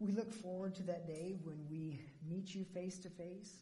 we 0.00 0.12
look 0.12 0.32
forward 0.32 0.74
to 0.76 0.82
that 0.84 1.06
day 1.06 1.36
when 1.44 1.58
we 1.70 2.00
meet 2.26 2.54
you 2.54 2.64
face 2.74 2.98
to 3.00 3.10
face. 3.10 3.52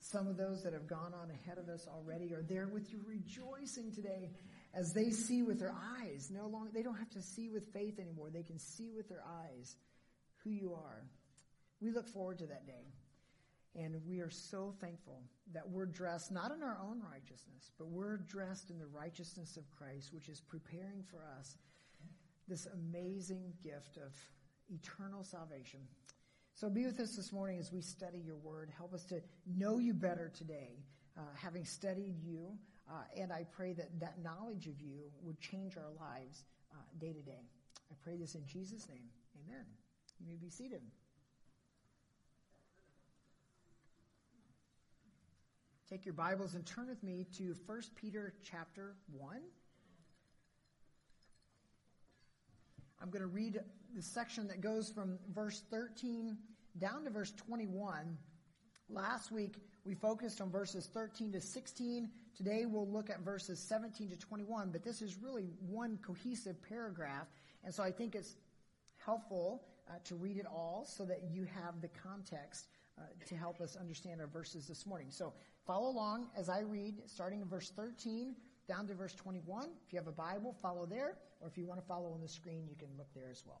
Some 0.00 0.26
of 0.26 0.36
those 0.36 0.62
that 0.64 0.72
have 0.72 0.88
gone 0.88 1.12
on 1.14 1.30
ahead 1.30 1.58
of 1.58 1.68
us 1.68 1.86
already 1.86 2.32
are 2.32 2.42
there 2.42 2.66
with 2.66 2.90
you 2.90 3.00
rejoicing 3.06 3.92
today 3.92 4.30
as 4.74 4.92
they 4.94 5.10
see 5.10 5.42
with 5.42 5.60
their 5.60 5.74
eyes. 6.00 6.30
No 6.32 6.46
longer, 6.46 6.70
they 6.72 6.82
don't 6.82 6.96
have 6.96 7.10
to 7.10 7.22
see 7.22 7.50
with 7.50 7.72
faith 7.72 8.00
anymore. 8.00 8.30
They 8.30 8.42
can 8.42 8.58
see 8.58 8.90
with 8.96 9.08
their 9.08 9.22
eyes 9.22 9.76
who 10.42 10.50
you 10.50 10.72
are. 10.74 11.04
We 11.80 11.90
look 11.90 12.08
forward 12.08 12.38
to 12.38 12.46
that 12.46 12.66
day. 12.66 12.94
And 13.74 13.94
we 14.06 14.20
are 14.20 14.30
so 14.30 14.74
thankful 14.80 15.22
that 15.54 15.68
we're 15.68 15.86
dressed 15.86 16.32
not 16.32 16.52
in 16.52 16.62
our 16.62 16.78
own 16.82 17.00
righteousness, 17.10 17.70
but 17.78 17.88
we're 17.88 18.18
dressed 18.18 18.70
in 18.70 18.78
the 18.78 18.86
righteousness 18.86 19.56
of 19.56 19.70
Christ, 19.70 20.12
which 20.12 20.28
is 20.28 20.40
preparing 20.40 21.02
for 21.10 21.22
us 21.38 21.56
this 22.48 22.66
amazing 22.66 23.52
gift 23.62 23.98
of 23.98 24.12
eternal 24.70 25.24
salvation. 25.24 25.80
So 26.54 26.68
be 26.68 26.84
with 26.84 27.00
us 27.00 27.16
this 27.16 27.32
morning 27.32 27.58
as 27.58 27.72
we 27.72 27.80
study 27.80 28.18
your 28.18 28.36
word. 28.36 28.70
Help 28.76 28.94
us 28.94 29.04
to 29.06 29.20
know 29.46 29.78
you 29.78 29.94
better 29.94 30.30
today, 30.36 30.84
uh, 31.16 31.22
having 31.34 31.64
studied 31.64 32.16
you. 32.22 32.56
Uh, 32.88 33.02
and 33.16 33.32
I 33.32 33.46
pray 33.56 33.72
that 33.72 33.88
that 34.00 34.22
knowledge 34.22 34.66
of 34.66 34.80
you 34.80 35.10
would 35.22 35.40
change 35.40 35.76
our 35.76 35.90
lives 35.98 36.44
uh, 36.72 36.76
day 36.98 37.12
to 37.12 37.22
day. 37.22 37.48
I 37.90 37.94
pray 38.02 38.16
this 38.16 38.34
in 38.34 38.46
Jesus' 38.46 38.88
name. 38.88 39.08
Amen. 39.46 39.64
You 40.20 40.26
may 40.26 40.36
be 40.36 40.50
seated. 40.50 40.82
Take 45.88 46.06
your 46.06 46.14
Bibles 46.14 46.54
and 46.54 46.64
turn 46.64 46.88
with 46.88 47.02
me 47.02 47.26
to 47.36 47.54
1 47.66 47.82
Peter 47.96 48.32
chapter 48.42 48.94
1. 49.12 49.36
I'm 53.02 53.10
going 53.10 53.20
to 53.20 53.26
read 53.26 53.60
the 53.94 54.02
section 54.02 54.48
that 54.48 54.60
goes 54.60 54.90
from 54.90 55.18
verse 55.34 55.62
13 55.70 56.36
down 56.78 57.04
to 57.04 57.10
verse 57.10 57.32
21. 57.32 58.16
Last 58.88 59.30
week, 59.30 59.56
we 59.84 59.94
focused 59.94 60.40
on 60.40 60.50
verses 60.50 60.88
13 60.92 61.32
to 61.32 61.40
16. 61.40 62.08
Today, 62.36 62.64
we'll 62.66 62.88
look 62.88 63.10
at 63.10 63.20
verses 63.20 63.58
17 63.58 64.10
to 64.10 64.16
21, 64.16 64.70
but 64.70 64.84
this 64.84 65.02
is 65.02 65.16
really 65.22 65.50
one 65.66 65.98
cohesive 66.04 66.56
paragraph. 66.68 67.26
And 67.64 67.74
so 67.74 67.82
I 67.82 67.90
think 67.90 68.14
it's 68.14 68.36
helpful 69.04 69.62
uh, 69.88 69.94
to 70.04 70.14
read 70.14 70.36
it 70.36 70.46
all 70.46 70.84
so 70.86 71.04
that 71.04 71.22
you 71.30 71.44
have 71.44 71.80
the 71.80 71.88
context 71.88 72.66
uh, 72.98 73.02
to 73.26 73.36
help 73.36 73.60
us 73.60 73.76
understand 73.76 74.20
our 74.20 74.26
verses 74.26 74.66
this 74.66 74.86
morning. 74.86 75.08
So 75.10 75.32
follow 75.66 75.90
along 75.90 76.28
as 76.36 76.48
I 76.48 76.60
read, 76.60 77.02
starting 77.06 77.40
in 77.40 77.48
verse 77.48 77.72
13 77.74 78.34
down 78.68 78.86
to 78.86 78.94
verse 78.94 79.14
21. 79.14 79.68
If 79.86 79.92
you 79.92 79.98
have 79.98 80.06
a 80.06 80.12
Bible, 80.12 80.54
follow 80.62 80.86
there, 80.86 81.16
or 81.40 81.48
if 81.48 81.58
you 81.58 81.66
want 81.66 81.80
to 81.80 81.86
follow 81.86 82.12
on 82.12 82.20
the 82.20 82.28
screen, 82.28 82.66
you 82.68 82.76
can 82.76 82.88
look 82.96 83.08
there 83.14 83.30
as 83.30 83.42
well. 83.46 83.60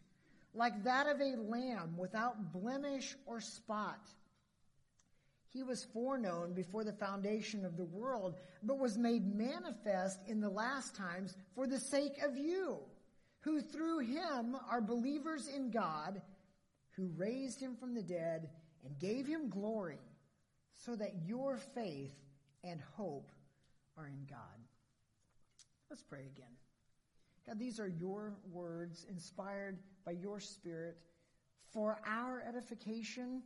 like 0.53 0.83
that 0.83 1.07
of 1.07 1.21
a 1.21 1.35
lamb 1.37 1.95
without 1.97 2.51
blemish 2.51 3.15
or 3.25 3.39
spot. 3.39 3.99
He 5.49 5.63
was 5.63 5.85
foreknown 5.93 6.53
before 6.53 6.83
the 6.83 6.93
foundation 6.93 7.65
of 7.65 7.75
the 7.75 7.85
world, 7.85 8.35
but 8.63 8.79
was 8.79 8.97
made 8.97 9.35
manifest 9.35 10.19
in 10.27 10.39
the 10.39 10.49
last 10.49 10.95
times 10.95 11.35
for 11.55 11.67
the 11.67 11.79
sake 11.79 12.21
of 12.23 12.37
you, 12.37 12.79
who 13.41 13.61
through 13.61 13.99
him 13.99 14.55
are 14.69 14.81
believers 14.81 15.47
in 15.53 15.71
God, 15.71 16.21
who 16.95 17.11
raised 17.17 17.59
him 17.59 17.75
from 17.75 17.93
the 17.93 18.03
dead 18.03 18.49
and 18.85 18.99
gave 18.99 19.27
him 19.27 19.49
glory, 19.49 19.99
so 20.73 20.95
that 20.95 21.25
your 21.25 21.57
faith 21.75 22.13
and 22.63 22.79
hope 22.95 23.29
are 23.97 24.07
in 24.07 24.25
God. 24.29 24.39
Let's 25.89 26.03
pray 26.03 26.21
again. 26.33 26.55
God, 27.45 27.59
these 27.59 27.79
are 27.79 27.87
your 27.87 28.33
words 28.51 29.05
inspired 29.09 29.79
by 30.05 30.11
your 30.11 30.39
spirit 30.39 30.97
for 31.73 31.99
our 32.05 32.43
edification, 32.47 33.41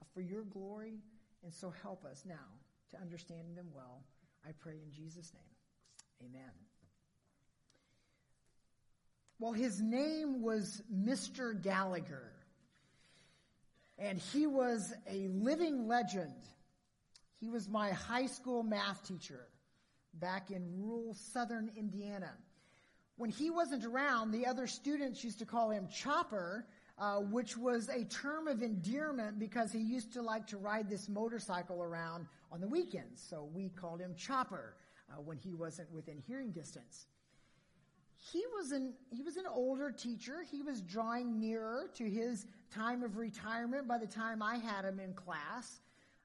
uh, 0.00 0.04
for 0.14 0.20
your 0.20 0.42
glory, 0.42 1.00
and 1.42 1.52
so 1.52 1.72
help 1.82 2.04
us 2.04 2.24
now 2.26 2.34
to 2.90 3.00
understand 3.00 3.56
them 3.56 3.66
well. 3.74 4.02
I 4.46 4.52
pray 4.58 4.74
in 4.74 4.92
Jesus' 4.92 5.32
name. 5.34 6.30
Amen. 6.30 6.50
Well, 9.38 9.52
his 9.52 9.82
name 9.82 10.40
was 10.40 10.82
Mr. 10.92 11.60
Gallagher, 11.60 12.32
and 13.98 14.18
he 14.18 14.46
was 14.46 14.94
a 15.10 15.28
living 15.28 15.86
legend. 15.86 16.32
He 17.38 17.50
was 17.50 17.68
my 17.68 17.90
high 17.90 18.26
school 18.26 18.62
math 18.62 19.06
teacher 19.06 19.46
back 20.14 20.50
in 20.50 20.64
rural 20.78 21.14
southern 21.14 21.70
Indiana 21.76 22.32
when 23.16 23.30
he 23.30 23.50
wasn't 23.50 23.84
around, 23.84 24.30
the 24.30 24.46
other 24.46 24.66
students 24.66 25.24
used 25.24 25.38
to 25.38 25.46
call 25.46 25.70
him 25.70 25.88
Chopper, 25.88 26.66
uh, 26.98 27.16
which 27.16 27.56
was 27.56 27.88
a 27.88 28.04
term 28.04 28.46
of 28.46 28.62
endearment 28.62 29.38
because 29.38 29.72
he 29.72 29.80
used 29.80 30.12
to 30.12 30.22
like 30.22 30.46
to 30.48 30.58
ride 30.58 30.88
this 30.88 31.08
motorcycle 31.08 31.82
around 31.82 32.26
on 32.52 32.60
the 32.60 32.68
weekends. 32.68 33.22
So 33.22 33.48
we 33.54 33.70
called 33.70 34.00
him 34.00 34.14
Chopper 34.16 34.76
uh, 35.10 35.20
when 35.20 35.38
he 35.38 35.54
wasn't 35.54 35.90
within 35.92 36.18
hearing 36.26 36.50
distance. 36.50 37.06
He 38.32 38.42
was 38.54 38.72
an 38.72 38.94
he 39.10 39.22
was 39.22 39.36
an 39.36 39.46
older 39.46 39.90
teacher. 39.90 40.42
He 40.50 40.62
was 40.62 40.80
drawing 40.80 41.38
nearer 41.38 41.90
to 41.94 42.04
his 42.04 42.46
time 42.74 43.02
of 43.02 43.16
retirement 43.16 43.86
by 43.86 43.98
the 43.98 44.06
time 44.06 44.42
I 44.42 44.56
had 44.56 44.84
him 44.84 45.00
in 45.00 45.12
class. 45.14 45.80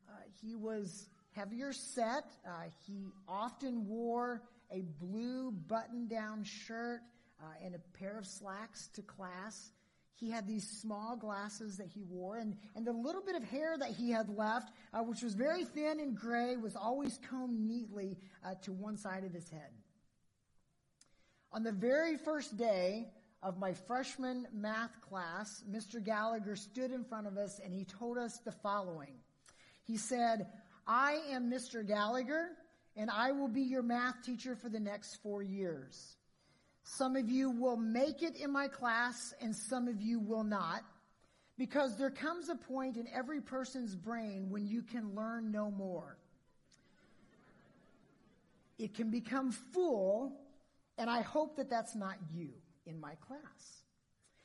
Uh, 0.09 0.13
he 0.41 0.55
was 0.55 1.09
heavier 1.33 1.71
set. 1.73 2.25
Uh, 2.45 2.69
he 2.87 3.11
often 3.27 3.87
wore 3.87 4.41
a 4.71 4.83
blue 4.99 5.51
button-down 5.51 6.43
shirt 6.43 7.01
uh, 7.41 7.45
and 7.63 7.75
a 7.75 7.79
pair 7.97 8.17
of 8.17 8.25
slacks 8.25 8.87
to 8.95 9.01
class. 9.01 9.71
He 10.15 10.29
had 10.29 10.47
these 10.47 10.67
small 10.67 11.15
glasses 11.15 11.77
that 11.77 11.87
he 11.87 12.03
wore, 12.03 12.37
and, 12.37 12.55
and 12.75 12.85
the 12.85 12.91
little 12.91 13.21
bit 13.21 13.35
of 13.35 13.43
hair 13.43 13.75
that 13.77 13.89
he 13.89 14.11
had 14.11 14.29
left, 14.29 14.71
uh, 14.93 14.99
which 14.99 15.23
was 15.23 15.33
very 15.33 15.65
thin 15.65 15.99
and 15.99 16.15
gray, 16.15 16.57
was 16.57 16.75
always 16.75 17.19
combed 17.29 17.59
neatly 17.59 18.17
uh, 18.45 18.53
to 18.63 18.71
one 18.71 18.97
side 18.97 19.23
of 19.23 19.33
his 19.33 19.49
head. 19.49 19.71
On 21.51 21.63
the 21.63 21.71
very 21.71 22.17
first 22.17 22.55
day 22.55 23.07
of 23.43 23.57
my 23.57 23.73
freshman 23.73 24.47
math 24.53 25.01
class, 25.01 25.63
Mr. 25.69 26.03
Gallagher 26.03 26.55
stood 26.55 26.91
in 26.91 27.03
front 27.03 27.27
of 27.27 27.37
us 27.37 27.59
and 27.63 27.73
he 27.73 27.83
told 27.83 28.17
us 28.17 28.37
the 28.45 28.51
following. 28.51 29.15
He 29.83 29.97
said, 29.97 30.47
I 30.87 31.19
am 31.31 31.49
Mr. 31.49 31.85
Gallagher, 31.85 32.49
and 32.95 33.09
I 33.09 33.31
will 33.31 33.47
be 33.47 33.61
your 33.61 33.83
math 33.83 34.23
teacher 34.23 34.55
for 34.55 34.69
the 34.69 34.79
next 34.79 35.15
four 35.23 35.41
years. 35.41 36.15
Some 36.83 37.15
of 37.15 37.29
you 37.29 37.51
will 37.51 37.77
make 37.77 38.23
it 38.23 38.35
in 38.35 38.51
my 38.51 38.67
class, 38.67 39.33
and 39.41 39.55
some 39.55 39.87
of 39.87 40.01
you 40.01 40.19
will 40.19 40.43
not, 40.43 40.83
because 41.57 41.97
there 41.97 42.09
comes 42.09 42.49
a 42.49 42.55
point 42.55 42.97
in 42.97 43.07
every 43.13 43.39
person's 43.39 43.95
brain 43.95 44.49
when 44.49 44.65
you 44.65 44.81
can 44.81 45.15
learn 45.15 45.51
no 45.51 45.69
more. 45.69 46.17
It 48.79 48.95
can 48.95 49.11
become 49.11 49.51
full, 49.51 50.33
and 50.97 51.09
I 51.09 51.21
hope 51.21 51.57
that 51.57 51.69
that's 51.69 51.95
not 51.95 52.15
you 52.33 52.49
in 52.87 52.99
my 52.99 53.13
class. 53.27 53.83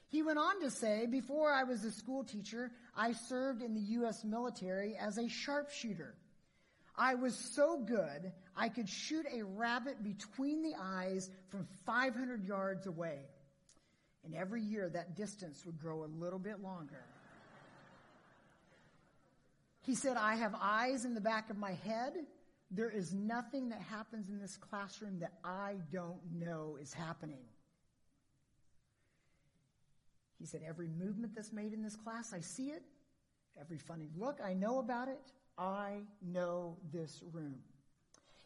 He 0.08 0.22
went 0.22 0.38
on 0.38 0.60
to 0.60 0.70
say, 0.70 1.06
before 1.06 1.52
I 1.52 1.64
was 1.64 1.84
a 1.84 1.90
school 1.90 2.22
teacher, 2.22 2.70
I 2.94 3.12
served 3.12 3.62
in 3.62 3.75
the 3.75 3.81
U.S. 3.81 4.25
military 4.25 4.94
as 4.96 5.19
a 5.19 5.28
sharpshooter. 5.28 6.14
I 6.98 7.14
was 7.14 7.37
so 7.54 7.78
good, 7.78 8.32
I 8.56 8.69
could 8.69 8.88
shoot 8.88 9.26
a 9.32 9.44
rabbit 9.44 10.02
between 10.02 10.62
the 10.62 10.75
eyes 10.81 11.31
from 11.48 11.66
500 11.84 12.44
yards 12.46 12.87
away. 12.87 13.19
And 14.25 14.34
every 14.34 14.62
year 14.62 14.88
that 14.88 15.16
distance 15.16 15.64
would 15.66 15.78
grow 15.78 16.04
a 16.04 16.10
little 16.19 16.38
bit 16.38 16.60
longer. 16.60 17.04
He 19.82 19.94
said, 19.94 20.16
I 20.16 20.34
have 20.34 20.54
eyes 20.60 21.04
in 21.04 21.14
the 21.14 21.20
back 21.20 21.48
of 21.48 21.56
my 21.56 21.72
head. 21.72 22.14
There 22.72 22.90
is 22.90 23.12
nothing 23.12 23.69
that 23.69 23.81
happens 23.81 24.28
in 24.28 24.40
this 24.40 24.56
classroom 24.56 25.20
that 25.20 25.34
I 25.44 25.76
don't 25.93 26.20
know 26.32 26.76
is 26.81 26.93
happening. 26.93 27.44
He 30.40 30.46
said, 30.46 30.62
Every 30.66 30.88
movement 30.88 31.34
that's 31.37 31.52
made 31.52 31.72
in 31.72 31.82
this 31.82 31.94
class, 31.94 32.32
I 32.32 32.40
see 32.40 32.70
it. 32.70 32.82
Every 33.60 33.78
funny 33.78 34.08
look, 34.16 34.40
I 34.44 34.54
know 34.54 34.81
about 34.81 35.08
it. 35.08 35.20
I 35.58 36.00
know 36.23 36.76
this 36.93 37.23
room. 37.32 37.56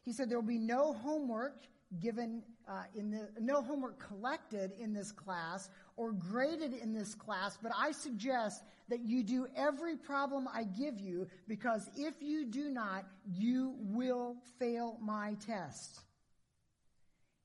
He 0.04 0.12
said, 0.12 0.30
There 0.30 0.38
will 0.38 0.46
be 0.46 0.58
no 0.58 0.92
homework 0.92 1.64
given 2.00 2.42
uh, 2.68 2.84
in 2.94 3.10
the 3.10 3.28
no 3.40 3.62
homework 3.62 3.98
collected 3.98 4.72
in 4.78 4.92
this 4.92 5.10
class 5.10 5.68
or 5.96 6.12
graded 6.12 6.72
in 6.72 6.94
this 6.94 7.14
class, 7.14 7.58
but 7.60 7.72
I 7.76 7.90
suggest 7.90 8.62
that 8.88 9.00
you 9.00 9.22
do 9.24 9.46
every 9.56 9.96
problem 9.96 10.48
I 10.52 10.64
give 10.64 11.00
you 11.00 11.26
because 11.48 11.88
if 11.96 12.14
you 12.20 12.46
do 12.46 12.70
not, 12.70 13.06
you 13.32 13.74
will 13.80 14.36
fail 14.58 14.98
my 15.00 15.34
test. 15.44 16.00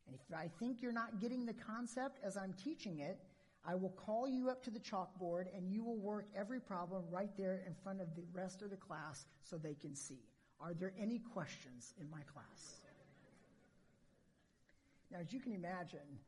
And 0.07 0.15
if 0.15 0.35
I 0.35 0.49
think 0.59 0.81
you're 0.81 0.91
not 0.91 1.19
getting 1.19 1.45
the 1.45 1.53
concept 1.53 2.19
as 2.23 2.37
I'm 2.37 2.53
teaching 2.53 2.99
it, 2.99 3.19
I 3.67 3.75
will 3.75 3.89
call 3.89 4.27
you 4.27 4.49
up 4.49 4.63
to 4.63 4.71
the 4.71 4.79
chalkboard 4.79 5.45
and 5.55 5.71
you 5.71 5.83
will 5.83 5.97
work 5.97 6.27
every 6.35 6.59
problem 6.59 7.03
right 7.09 7.31
there 7.37 7.63
in 7.65 7.73
front 7.83 8.01
of 8.01 8.15
the 8.15 8.23
rest 8.33 8.61
of 8.61 8.69
the 8.69 8.77
class 8.77 9.25
so 9.43 9.57
they 9.57 9.73
can 9.73 9.95
see. 9.95 10.19
Are 10.59 10.73
there 10.73 10.93
any 10.99 11.19
questions 11.19 11.93
in 11.99 12.09
my 12.09 12.21
class? 12.31 12.81
Now, 15.11 15.19
as 15.19 15.31
you 15.33 15.39
can 15.39 15.53
imagine, 15.53 16.19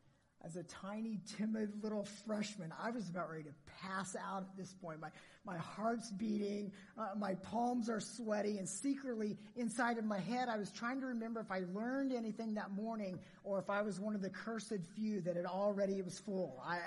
as 0.46 0.56
a 0.56 0.64
tiny, 0.64 1.20
timid 1.38 1.84
little 1.84 2.06
freshman, 2.26 2.72
I 2.82 2.92
was 2.92 3.10
about 3.10 3.30
ready 3.30 3.44
to 3.44 3.54
pass 3.82 4.16
out 4.16 4.44
at 4.44 4.58
this 4.58 4.74
point. 4.74 5.00
My, 5.00 5.10
my 5.46 5.58
heart's 5.58 6.12
beating, 6.12 6.72
uh, 6.98 7.10
my 7.18 7.34
palms 7.36 7.90
are 7.90 8.00
sweaty, 8.00 8.58
and 8.60 8.70
secretly 8.70 9.38
inside 9.56 9.98
of 9.98 10.06
my 10.06 10.20
head, 10.20 10.48
I 10.48 10.58
was 10.58 10.72
trying 10.72 11.00
to 11.02 11.08
remember 11.08 11.40
if 11.40 11.52
I 11.52 11.64
learned 11.74 12.14
anything 12.14 12.54
that 12.54 12.72
morning 12.72 13.20
or 13.44 13.58
if 13.60 13.70
I 13.70 13.82
was 13.82 14.00
one 14.00 14.14
of 14.14 14.22
the 14.22 14.30
cursed 14.30 14.74
few 14.96 15.22
that 15.22 15.36
had 15.36 15.46
already 15.46 16.02
was 16.02 16.20
full. 16.20 16.62
I, 16.64 16.80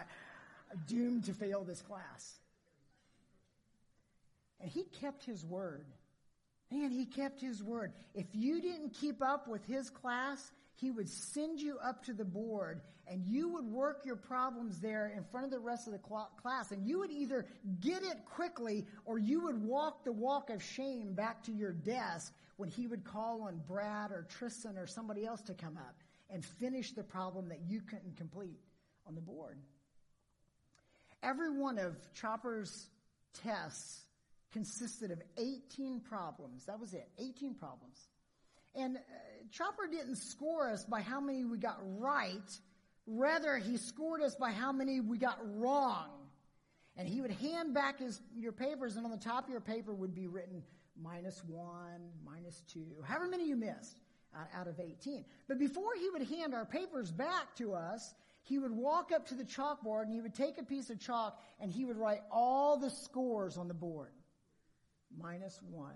doomed 0.86 1.24
to 1.24 1.32
fail 1.32 1.64
this 1.64 1.82
class. 1.82 2.38
And 4.60 4.70
he 4.70 4.84
kept 4.84 5.24
his 5.24 5.44
word. 5.44 5.86
Man, 6.70 6.90
he 6.90 7.06
kept 7.06 7.40
his 7.40 7.62
word. 7.62 7.92
If 8.14 8.26
you 8.32 8.60
didn't 8.60 8.90
keep 8.90 9.22
up 9.22 9.48
with 9.48 9.64
his 9.66 9.90
class, 9.90 10.52
he 10.76 10.90
would 10.90 11.08
send 11.08 11.60
you 11.60 11.78
up 11.82 12.04
to 12.04 12.12
the 12.12 12.24
board 12.24 12.80
and 13.06 13.24
you 13.26 13.48
would 13.48 13.64
work 13.64 14.02
your 14.04 14.16
problems 14.16 14.78
there 14.78 15.12
in 15.16 15.24
front 15.24 15.44
of 15.44 15.50
the 15.50 15.58
rest 15.58 15.88
of 15.88 15.92
the 15.92 16.00
cl- 16.06 16.30
class. 16.40 16.70
And 16.70 16.86
you 16.86 17.00
would 17.00 17.10
either 17.10 17.44
get 17.80 18.02
it 18.02 18.24
quickly 18.24 18.86
or 19.04 19.18
you 19.18 19.42
would 19.42 19.60
walk 19.62 20.04
the 20.04 20.12
walk 20.12 20.48
of 20.48 20.62
shame 20.62 21.14
back 21.14 21.42
to 21.44 21.52
your 21.52 21.72
desk 21.72 22.32
when 22.56 22.68
he 22.68 22.86
would 22.86 23.04
call 23.04 23.42
on 23.42 23.60
Brad 23.66 24.12
or 24.12 24.26
Tristan 24.28 24.78
or 24.78 24.86
somebody 24.86 25.26
else 25.26 25.42
to 25.42 25.54
come 25.54 25.76
up 25.76 25.96
and 26.30 26.44
finish 26.44 26.92
the 26.92 27.02
problem 27.02 27.48
that 27.48 27.60
you 27.66 27.80
couldn't 27.80 28.16
complete 28.16 28.60
on 29.06 29.16
the 29.16 29.20
board. 29.20 29.58
Every 31.22 31.50
one 31.50 31.78
of 31.78 31.96
Chopper's 32.14 32.88
tests 33.42 34.04
consisted 34.52 35.10
of 35.10 35.22
18 35.38 36.00
problems. 36.00 36.66
That 36.66 36.80
was 36.80 36.94
it, 36.94 37.08
18 37.18 37.54
problems. 37.54 37.98
And 38.74 38.96
uh, 38.96 39.00
Chopper 39.52 39.86
didn't 39.90 40.16
score 40.16 40.70
us 40.70 40.84
by 40.84 41.00
how 41.00 41.20
many 41.20 41.44
we 41.44 41.58
got 41.58 41.78
right. 41.98 42.58
Rather, 43.06 43.56
he 43.58 43.76
scored 43.76 44.22
us 44.22 44.34
by 44.34 44.50
how 44.50 44.72
many 44.72 45.00
we 45.00 45.18
got 45.18 45.38
wrong. 45.56 46.08
And 46.96 47.08
he 47.08 47.20
would 47.20 47.30
hand 47.30 47.74
back 47.74 48.00
his, 48.00 48.20
your 48.36 48.52
papers, 48.52 48.96
and 48.96 49.04
on 49.04 49.10
the 49.10 49.18
top 49.18 49.44
of 49.44 49.50
your 49.50 49.60
paper 49.60 49.94
would 49.94 50.14
be 50.14 50.26
written 50.26 50.62
minus 51.00 51.42
one, 51.46 52.10
minus 52.24 52.62
two, 52.72 52.84
however 53.04 53.28
many 53.28 53.48
you 53.48 53.56
missed 53.56 54.00
uh, 54.34 54.58
out 54.58 54.68
of 54.68 54.78
18. 54.78 55.24
But 55.48 55.58
before 55.58 55.94
he 55.98 56.10
would 56.10 56.28
hand 56.28 56.54
our 56.54 56.64
papers 56.64 57.10
back 57.10 57.54
to 57.56 57.74
us, 57.74 58.14
he 58.50 58.58
would 58.58 58.72
walk 58.72 59.12
up 59.14 59.28
to 59.28 59.36
the 59.36 59.44
chalkboard 59.44 60.02
and 60.02 60.12
he 60.12 60.20
would 60.20 60.34
take 60.34 60.58
a 60.58 60.64
piece 60.64 60.90
of 60.90 60.98
chalk 60.98 61.40
and 61.60 61.70
he 61.70 61.84
would 61.84 61.96
write 61.96 62.18
all 62.32 62.76
the 62.76 62.90
scores 62.90 63.56
on 63.56 63.68
the 63.68 63.74
board. 63.74 64.10
Minus 65.16 65.60
one, 65.70 65.94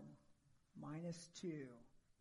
minus 0.81 1.31
two, 1.41 1.67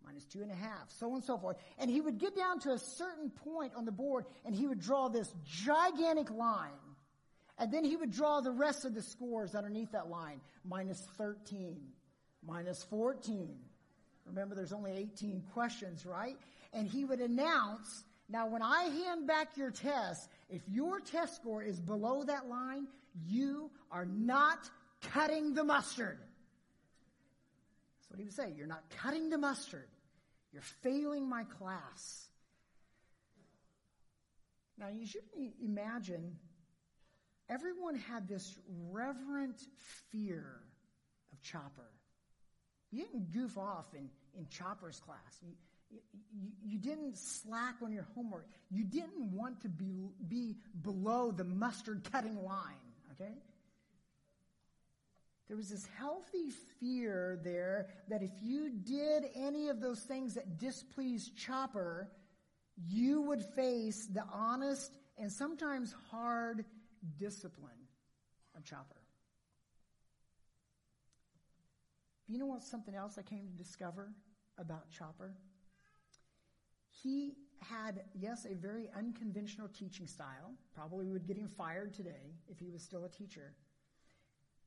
minus 0.04 0.26
two 0.26 0.42
and 0.42 0.50
a 0.50 0.56
half, 0.56 0.90
so 0.98 1.10
on 1.10 1.18
and 1.18 1.24
so 1.24 1.38
forth. 1.38 1.58
And 1.78 1.88
he 1.88 2.02
would 2.02 2.18
get 2.18 2.36
down 2.36 2.60
to 2.62 2.72
a 2.72 2.80
certain 2.80 3.30
point 3.30 3.74
on 3.76 3.86
the 3.86 3.92
board 3.92 4.26
and 4.44 4.56
he 4.56 4.66
would 4.66 4.82
draw 4.82 5.08
this 5.08 5.32
gigantic 5.46 6.32
line. 6.32 6.72
And 7.60 7.72
then 7.72 7.86
he 7.86 7.96
would 7.96 8.12
draw 8.12 8.42
the 8.42 8.52
rest 8.52 8.86
of 8.86 8.96
the 8.96 9.04
scores 9.04 9.54
underneath 9.54 9.92
that 9.92 10.10
line. 10.10 10.42
Minus 10.66 11.00
13, 11.20 11.80
minus 12.44 12.84
14. 12.86 13.56
Remember, 14.26 14.56
there's 14.56 14.74
only 14.74 14.94
18 14.94 15.44
questions, 15.54 16.08
right? 16.08 16.38
And 16.74 16.88
he 16.88 17.06
would 17.06 17.20
announce 17.20 18.04
now, 18.30 18.48
when 18.48 18.62
I 18.62 18.84
hand 18.84 19.28
back 19.28 19.58
your 19.58 19.72
test, 19.72 20.30
if 20.50 20.62
your 20.68 21.00
test 21.00 21.36
score 21.36 21.62
is 21.62 21.80
below 21.80 22.24
that 22.24 22.48
line, 22.48 22.88
you 23.28 23.70
are 23.92 24.06
not 24.06 24.70
cutting 25.02 25.54
the 25.54 25.64
mustard. 25.64 26.18
That's 28.00 28.10
what 28.10 28.20
he 28.20 28.25
would 28.25 28.34
say. 28.34 28.54
You're 28.56 28.68
not 28.68 28.84
cutting 28.98 29.30
the 29.30 29.38
mustard. 29.38 29.88
You're 30.52 30.62
failing 30.62 31.28
my 31.28 31.44
class. 31.44 32.28
Now, 34.78 34.88
you 34.88 35.06
should 35.06 35.24
imagine 35.64 36.36
everyone 37.50 37.96
had 37.96 38.28
this 38.28 38.58
reverent 38.92 39.62
fear 40.12 40.62
of 41.31 41.42
Chopper. 41.42 41.92
You 42.92 43.04
didn't 43.04 43.31
goof 43.31 43.58
off 43.58 43.94
in, 43.94 44.10
in 44.38 44.48
Chopper's 44.48 45.00
class. 45.00 45.40
You, 45.42 45.54
you, 46.66 46.78
didn't 46.78 47.18
slack 47.18 47.75
on 47.84 47.92
your 47.92 48.07
homework. 48.16 48.48
You 48.69 48.84
didn't 48.84 49.31
want 49.31 49.62
to 49.62 49.69
be, 49.69 50.10
be 50.28 50.56
below 50.81 51.31
the 51.31 51.44
mustard 51.44 52.07
cutting 52.12 52.44
line, 52.44 52.74
okay? 53.13 53.34
There 55.48 55.57
was 55.57 55.69
this 55.69 55.88
healthy 55.98 56.50
fear 56.80 57.40
there 57.44 57.88
that 58.10 58.24
if 58.24 58.31
you 58.42 58.69
did 58.69 59.25
any 59.36 59.69
of 59.69 59.81
those 59.81 60.00
things 60.00 60.34
that 60.36 60.57
displeased 60.57 61.38
Chopper, 61.38 62.10
you 62.88 63.22
would 63.22 63.44
face 63.56 64.07
the 64.07 64.24
honest 64.34 64.98
and 65.18 65.31
sometimes 65.31 65.94
hard 66.10 66.65
discipline 67.20 67.72
of 68.56 68.63
Chopper. 68.63 69.01
You 72.27 72.39
know 72.39 72.48
what? 72.48 72.63
Something 72.63 72.96
else 72.96 73.18
I 73.18 73.22
came 73.22 73.48
to 73.48 73.63
discover 73.63 74.10
about 74.58 74.89
Chopper? 74.89 75.34
He 77.02 77.36
had, 77.60 78.04
yes, 78.14 78.46
a 78.46 78.56
very 78.56 78.90
unconventional 78.96 79.68
teaching 79.68 80.08
style. 80.08 80.54
Probably 80.76 81.08
would 81.08 81.26
get 81.26 81.38
him 81.38 81.48
fired 81.48 81.94
today 81.94 82.36
if 82.48 82.60
he 82.60 82.70
was 82.70 82.84
still 82.84 83.06
a 83.06 83.10
teacher. 83.10 83.54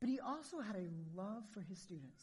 But 0.00 0.08
he 0.08 0.18
also 0.20 0.60
had 0.60 0.76
a 0.76 0.88
love 1.14 1.44
for 1.52 1.60
his 1.60 1.78
students. 1.78 2.22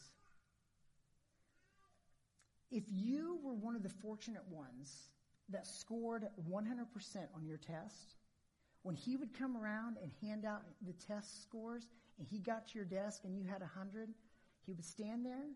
If 2.70 2.84
you 2.88 3.38
were 3.42 3.54
one 3.54 3.76
of 3.76 3.82
the 3.82 3.88
fortunate 3.88 4.46
ones 4.50 5.08
that 5.48 5.66
scored 5.66 6.26
100% 6.50 6.66
on 7.34 7.46
your 7.46 7.58
test, 7.58 8.16
when 8.82 8.94
he 8.94 9.16
would 9.16 9.32
come 9.32 9.56
around 9.56 9.96
and 10.02 10.10
hand 10.20 10.44
out 10.44 10.62
the 10.86 10.92
test 10.92 11.42
scores 11.42 11.88
and 12.18 12.26
he 12.26 12.38
got 12.38 12.68
to 12.68 12.78
your 12.78 12.84
desk 12.84 13.22
and 13.24 13.36
you 13.36 13.44
had 13.44 13.60
100, 13.60 14.10
he 14.66 14.72
would 14.72 14.84
stand 14.84 15.24
there, 15.24 15.46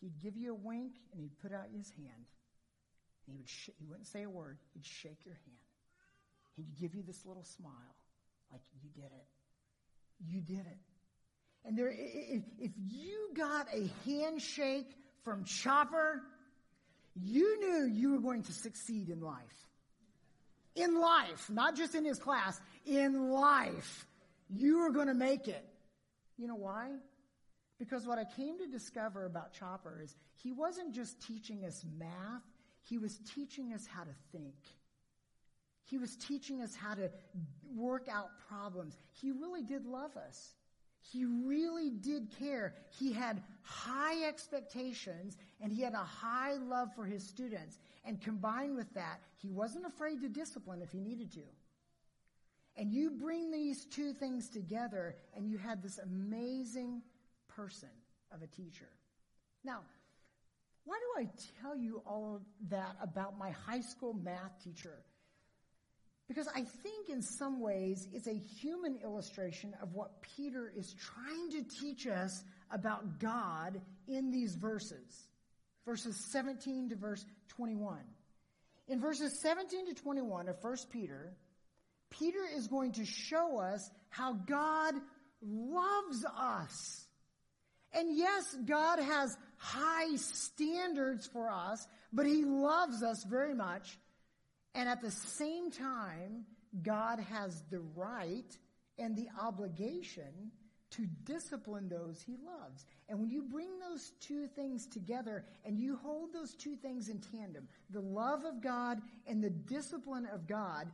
he'd 0.00 0.18
give 0.20 0.36
you 0.36 0.52
a 0.52 0.54
wink, 0.54 0.94
and 1.12 1.20
he'd 1.20 1.38
put 1.38 1.52
out 1.52 1.66
his 1.74 1.90
hand. 1.90 2.26
And 3.26 3.34
he 3.34 3.38
would 3.38 3.48
sh- 3.48 3.70
he 3.78 3.86
wouldn't 3.86 4.06
say 4.06 4.22
a 4.22 4.30
word. 4.30 4.58
He'd 4.74 4.84
shake 4.84 5.24
your 5.24 5.34
hand. 5.34 5.56
He'd 6.56 6.76
give 6.80 6.94
you 6.94 7.02
this 7.02 7.24
little 7.24 7.44
smile, 7.44 7.96
like 8.52 8.60
you 8.82 8.90
did 8.94 9.10
it. 9.10 9.26
You 10.26 10.40
did 10.40 10.66
it. 10.66 10.78
And 11.64 11.76
there, 11.76 11.90
if, 11.90 12.42
if 12.58 12.72
you 12.88 13.30
got 13.34 13.66
a 13.74 13.90
handshake 14.04 14.90
from 15.24 15.44
Chopper, 15.44 16.22
you 17.14 17.60
knew 17.60 17.86
you 17.86 18.12
were 18.12 18.20
going 18.20 18.42
to 18.44 18.52
succeed 18.52 19.08
in 19.08 19.20
life. 19.20 19.68
In 20.74 21.00
life, 21.00 21.48
not 21.50 21.76
just 21.76 21.94
in 21.94 22.04
his 22.04 22.18
class, 22.18 22.60
in 22.84 23.30
life, 23.30 24.06
you 24.50 24.80
were 24.80 24.90
going 24.90 25.06
to 25.06 25.14
make 25.14 25.48
it. 25.48 25.64
You 26.36 26.48
know 26.48 26.56
why? 26.56 26.90
Because 27.78 28.06
what 28.06 28.18
I 28.18 28.24
came 28.24 28.58
to 28.58 28.66
discover 28.66 29.24
about 29.24 29.52
Chopper 29.54 30.00
is 30.02 30.14
he 30.42 30.52
wasn't 30.52 30.94
just 30.94 31.20
teaching 31.22 31.64
us 31.64 31.84
math, 31.96 32.42
he 32.84 32.98
was 32.98 33.18
teaching 33.34 33.72
us 33.72 33.86
how 33.86 34.04
to 34.04 34.14
think. 34.30 34.54
He 35.84 35.98
was 35.98 36.16
teaching 36.16 36.62
us 36.62 36.74
how 36.74 36.94
to 36.94 37.10
work 37.74 38.08
out 38.10 38.28
problems. 38.48 38.96
He 39.12 39.30
really 39.30 39.62
did 39.62 39.86
love 39.86 40.16
us. 40.16 40.54
He 41.00 41.24
really 41.24 41.90
did 41.90 42.30
care. 42.38 42.74
He 42.98 43.12
had 43.12 43.42
high 43.62 44.26
expectations 44.26 45.36
and 45.60 45.70
he 45.70 45.82
had 45.82 45.92
a 45.92 45.98
high 45.98 46.54
love 46.54 46.88
for 46.94 47.04
his 47.04 47.22
students. 47.22 47.78
And 48.06 48.20
combined 48.20 48.76
with 48.76 48.92
that, 48.94 49.20
he 49.36 49.50
wasn't 49.50 49.86
afraid 49.86 50.22
to 50.22 50.28
discipline 50.28 50.80
if 50.80 50.90
he 50.90 51.00
needed 51.00 51.32
to. 51.32 51.42
And 52.76 52.90
you 52.92 53.10
bring 53.10 53.50
these 53.50 53.84
two 53.84 54.12
things 54.12 54.48
together 54.48 55.16
and 55.36 55.48
you 55.48 55.58
had 55.58 55.82
this 55.82 55.98
amazing 55.98 57.02
person 57.48 57.90
of 58.32 58.42
a 58.42 58.46
teacher. 58.46 58.88
Now, 59.62 59.80
why 60.84 60.98
do 60.98 61.22
I 61.22 61.28
tell 61.62 61.76
you 61.76 62.02
all 62.06 62.36
of 62.36 62.42
that 62.70 62.96
about 63.00 63.38
my 63.38 63.50
high 63.50 63.80
school 63.80 64.14
math 64.14 64.62
teacher? 64.62 64.98
Because 66.28 66.48
I 66.48 66.62
think 66.62 67.08
in 67.10 67.20
some 67.20 67.60
ways 67.60 68.08
it's 68.12 68.26
a 68.26 68.34
human 68.34 68.98
illustration 69.02 69.74
of 69.82 69.92
what 69.92 70.22
Peter 70.36 70.72
is 70.74 70.94
trying 70.94 71.50
to 71.52 71.76
teach 71.80 72.06
us 72.06 72.42
about 72.70 73.18
God 73.18 73.80
in 74.08 74.30
these 74.30 74.54
verses. 74.54 75.28
Verses 75.84 76.16
17 76.32 76.90
to 76.90 76.96
verse 76.96 77.24
21. 77.48 77.98
In 78.88 79.00
verses 79.00 79.38
17 79.40 79.86
to 79.86 79.94
21 79.94 80.48
of 80.48 80.56
1 80.62 80.76
Peter, 80.90 81.32
Peter 82.10 82.40
is 82.54 82.68
going 82.68 82.92
to 82.92 83.04
show 83.04 83.58
us 83.58 83.90
how 84.08 84.32
God 84.32 84.94
loves 85.42 86.24
us. 86.38 87.06
And 87.92 88.16
yes, 88.16 88.56
God 88.64 88.98
has 88.98 89.36
high 89.64 90.16
standards 90.16 91.26
for 91.26 91.48
us, 91.50 91.86
but 92.12 92.26
He 92.26 92.44
loves 92.44 93.02
us 93.02 93.24
very 93.24 93.54
much. 93.54 93.98
And 94.74 94.88
at 94.88 95.00
the 95.00 95.10
same 95.10 95.70
time, 95.70 96.44
God 96.82 97.20
has 97.30 97.62
the 97.70 97.80
right 97.94 98.58
and 98.98 99.16
the 99.16 99.28
obligation 99.40 100.50
to 100.90 101.06
discipline 101.24 101.88
those 101.88 102.22
he 102.22 102.36
loves. 102.44 102.86
And 103.08 103.18
when 103.18 103.30
you 103.30 103.42
bring 103.42 103.80
those 103.80 104.12
two 104.20 104.46
things 104.46 104.86
together 104.86 105.44
and 105.64 105.78
you 105.78 105.96
hold 105.96 106.32
those 106.32 106.54
two 106.54 106.76
things 106.76 107.08
in 107.08 107.20
tandem, 107.20 107.66
the 107.90 108.00
love 108.00 108.44
of 108.44 108.62
God 108.62 109.00
and 109.26 109.42
the 109.42 109.50
discipline 109.50 110.28
of 110.32 110.46
God, 110.46 110.86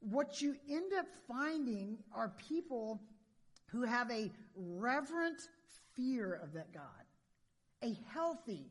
what 0.00 0.42
you 0.42 0.56
end 0.68 0.92
up 0.98 1.06
finding 1.28 1.98
are 2.12 2.32
people 2.48 3.00
who 3.66 3.82
have 3.82 4.10
a 4.10 4.30
reverent 4.56 5.40
fear 5.94 6.40
of 6.42 6.52
that 6.54 6.72
God, 6.72 6.82
a 7.86 7.96
healthy 8.12 8.66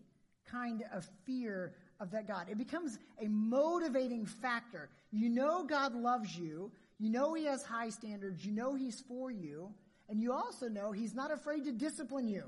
kind 0.49 0.83
of 0.93 1.07
fear 1.25 1.73
of 1.99 2.11
that 2.11 2.27
God. 2.27 2.47
It 2.49 2.57
becomes 2.57 2.99
a 3.21 3.27
motivating 3.27 4.25
factor. 4.25 4.89
You 5.11 5.29
know 5.29 5.63
God 5.63 5.95
loves 5.95 6.37
you. 6.37 6.71
You 6.99 7.09
know 7.09 7.33
He 7.33 7.45
has 7.45 7.63
high 7.63 7.89
standards. 7.89 8.45
You 8.45 8.51
know 8.51 8.75
He's 8.75 9.01
for 9.01 9.31
you. 9.31 9.73
And 10.09 10.21
you 10.21 10.33
also 10.33 10.67
know 10.67 10.91
He's 10.91 11.15
not 11.15 11.31
afraid 11.31 11.63
to 11.65 11.71
discipline 11.71 12.27
you 12.27 12.43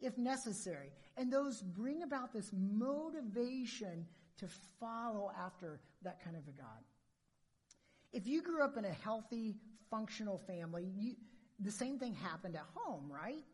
if 0.00 0.16
necessary. 0.18 0.90
And 1.16 1.32
those 1.32 1.62
bring 1.62 2.02
about 2.02 2.32
this 2.32 2.50
motivation 2.52 4.06
to 4.38 4.46
follow 4.78 5.30
after 5.38 5.80
that 6.02 6.22
kind 6.22 6.36
of 6.36 6.42
a 6.48 6.52
God. 6.52 6.84
If 8.12 8.26
you 8.26 8.42
grew 8.42 8.62
up 8.62 8.76
in 8.76 8.84
a 8.84 8.92
healthy, 8.92 9.56
functional 9.90 10.38
family, 10.38 10.88
you, 10.96 11.14
the 11.60 11.72
same 11.72 11.98
thing 11.98 12.14
happened 12.14 12.56
at 12.56 12.66
home, 12.74 13.10
right? 13.10 13.44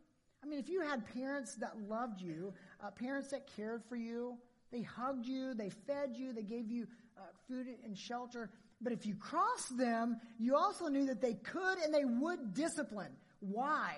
I 0.43 0.47
mean, 0.47 0.59
if 0.59 0.69
you 0.69 0.81
had 0.81 1.07
parents 1.15 1.55
that 1.57 1.73
loved 1.89 2.21
you, 2.21 2.53
uh, 2.83 2.91
parents 2.91 3.31
that 3.31 3.47
cared 3.57 3.83
for 3.89 3.97
you, 3.97 4.37
they 4.73 4.83
hugged 4.83 5.27
you, 5.27 5.55
they 5.55 5.71
fed 5.71 6.17
you, 6.17 6.33
they 6.33 6.43
gave 6.43 6.71
you 6.71 6.87
uh, 7.17 7.23
food 7.47 7.67
and 7.85 7.97
shelter. 7.97 8.51
But 8.81 8.93
if 8.93 9.07
you 9.07 9.15
crossed 9.15 9.77
them, 9.79 10.17
you 10.39 10.57
also 10.57 10.89
knew 10.89 11.07
that 11.07 11.21
they 11.21 11.35
could 11.35 11.79
and 11.79 11.95
they 11.95 12.05
would 12.05 12.55
discipline. 12.55 13.13
Why? 13.41 13.97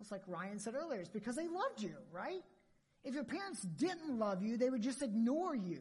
It's 0.00 0.10
like 0.10 0.22
Ryan 0.26 0.58
said 0.58 0.74
earlier, 0.74 1.00
it's 1.00 1.10
because 1.10 1.36
they 1.36 1.46
loved 1.46 1.80
you, 1.80 1.94
right? 2.12 2.42
If 3.04 3.14
your 3.14 3.24
parents 3.24 3.62
didn't 3.62 4.18
love 4.18 4.42
you, 4.42 4.56
they 4.56 4.70
would 4.70 4.82
just 4.82 5.02
ignore 5.02 5.54
you. 5.54 5.80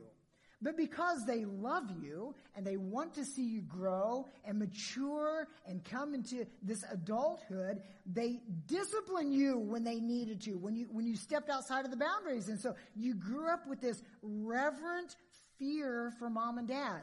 But 0.62 0.76
because 0.76 1.24
they 1.28 1.46
love 1.46 1.84
you 2.02 2.34
and 2.56 2.66
they 2.66 2.78
want 2.78 3.14
to 3.16 3.26
see 3.26 3.44
you 3.44 3.62
grow 3.62 4.28
and 4.44 4.58
mature 4.58 5.48
and 5.68 5.84
come 5.84 6.16
into 6.16 6.48
this 6.64 6.84
adulthood, 6.92 7.84
they 8.12 8.42
discipline 8.66 9.32
you 9.32 9.60
when 9.60 9.84
they 9.84 10.00
needed 10.00 10.42
to, 10.42 10.54
when 10.54 10.76
you, 10.76 10.88
when 10.92 11.06
you 11.06 11.16
stepped 11.16 11.50
outside 11.50 11.86
of 11.86 11.92
the 11.92 11.98
boundaries. 11.98 12.48
And 12.48 12.60
so 12.60 12.74
you 12.96 13.14
grew 13.14 13.52
up 13.52 13.68
with 13.68 13.82
this 13.82 14.02
reverent 14.24 15.16
fear 15.60 16.12
for 16.18 16.28
mom 16.28 16.58
and 16.58 16.68
dad. 16.68 17.02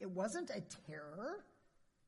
It 0.00 0.10
wasn't 0.10 0.48
a 0.48 0.62
terror. 0.86 1.44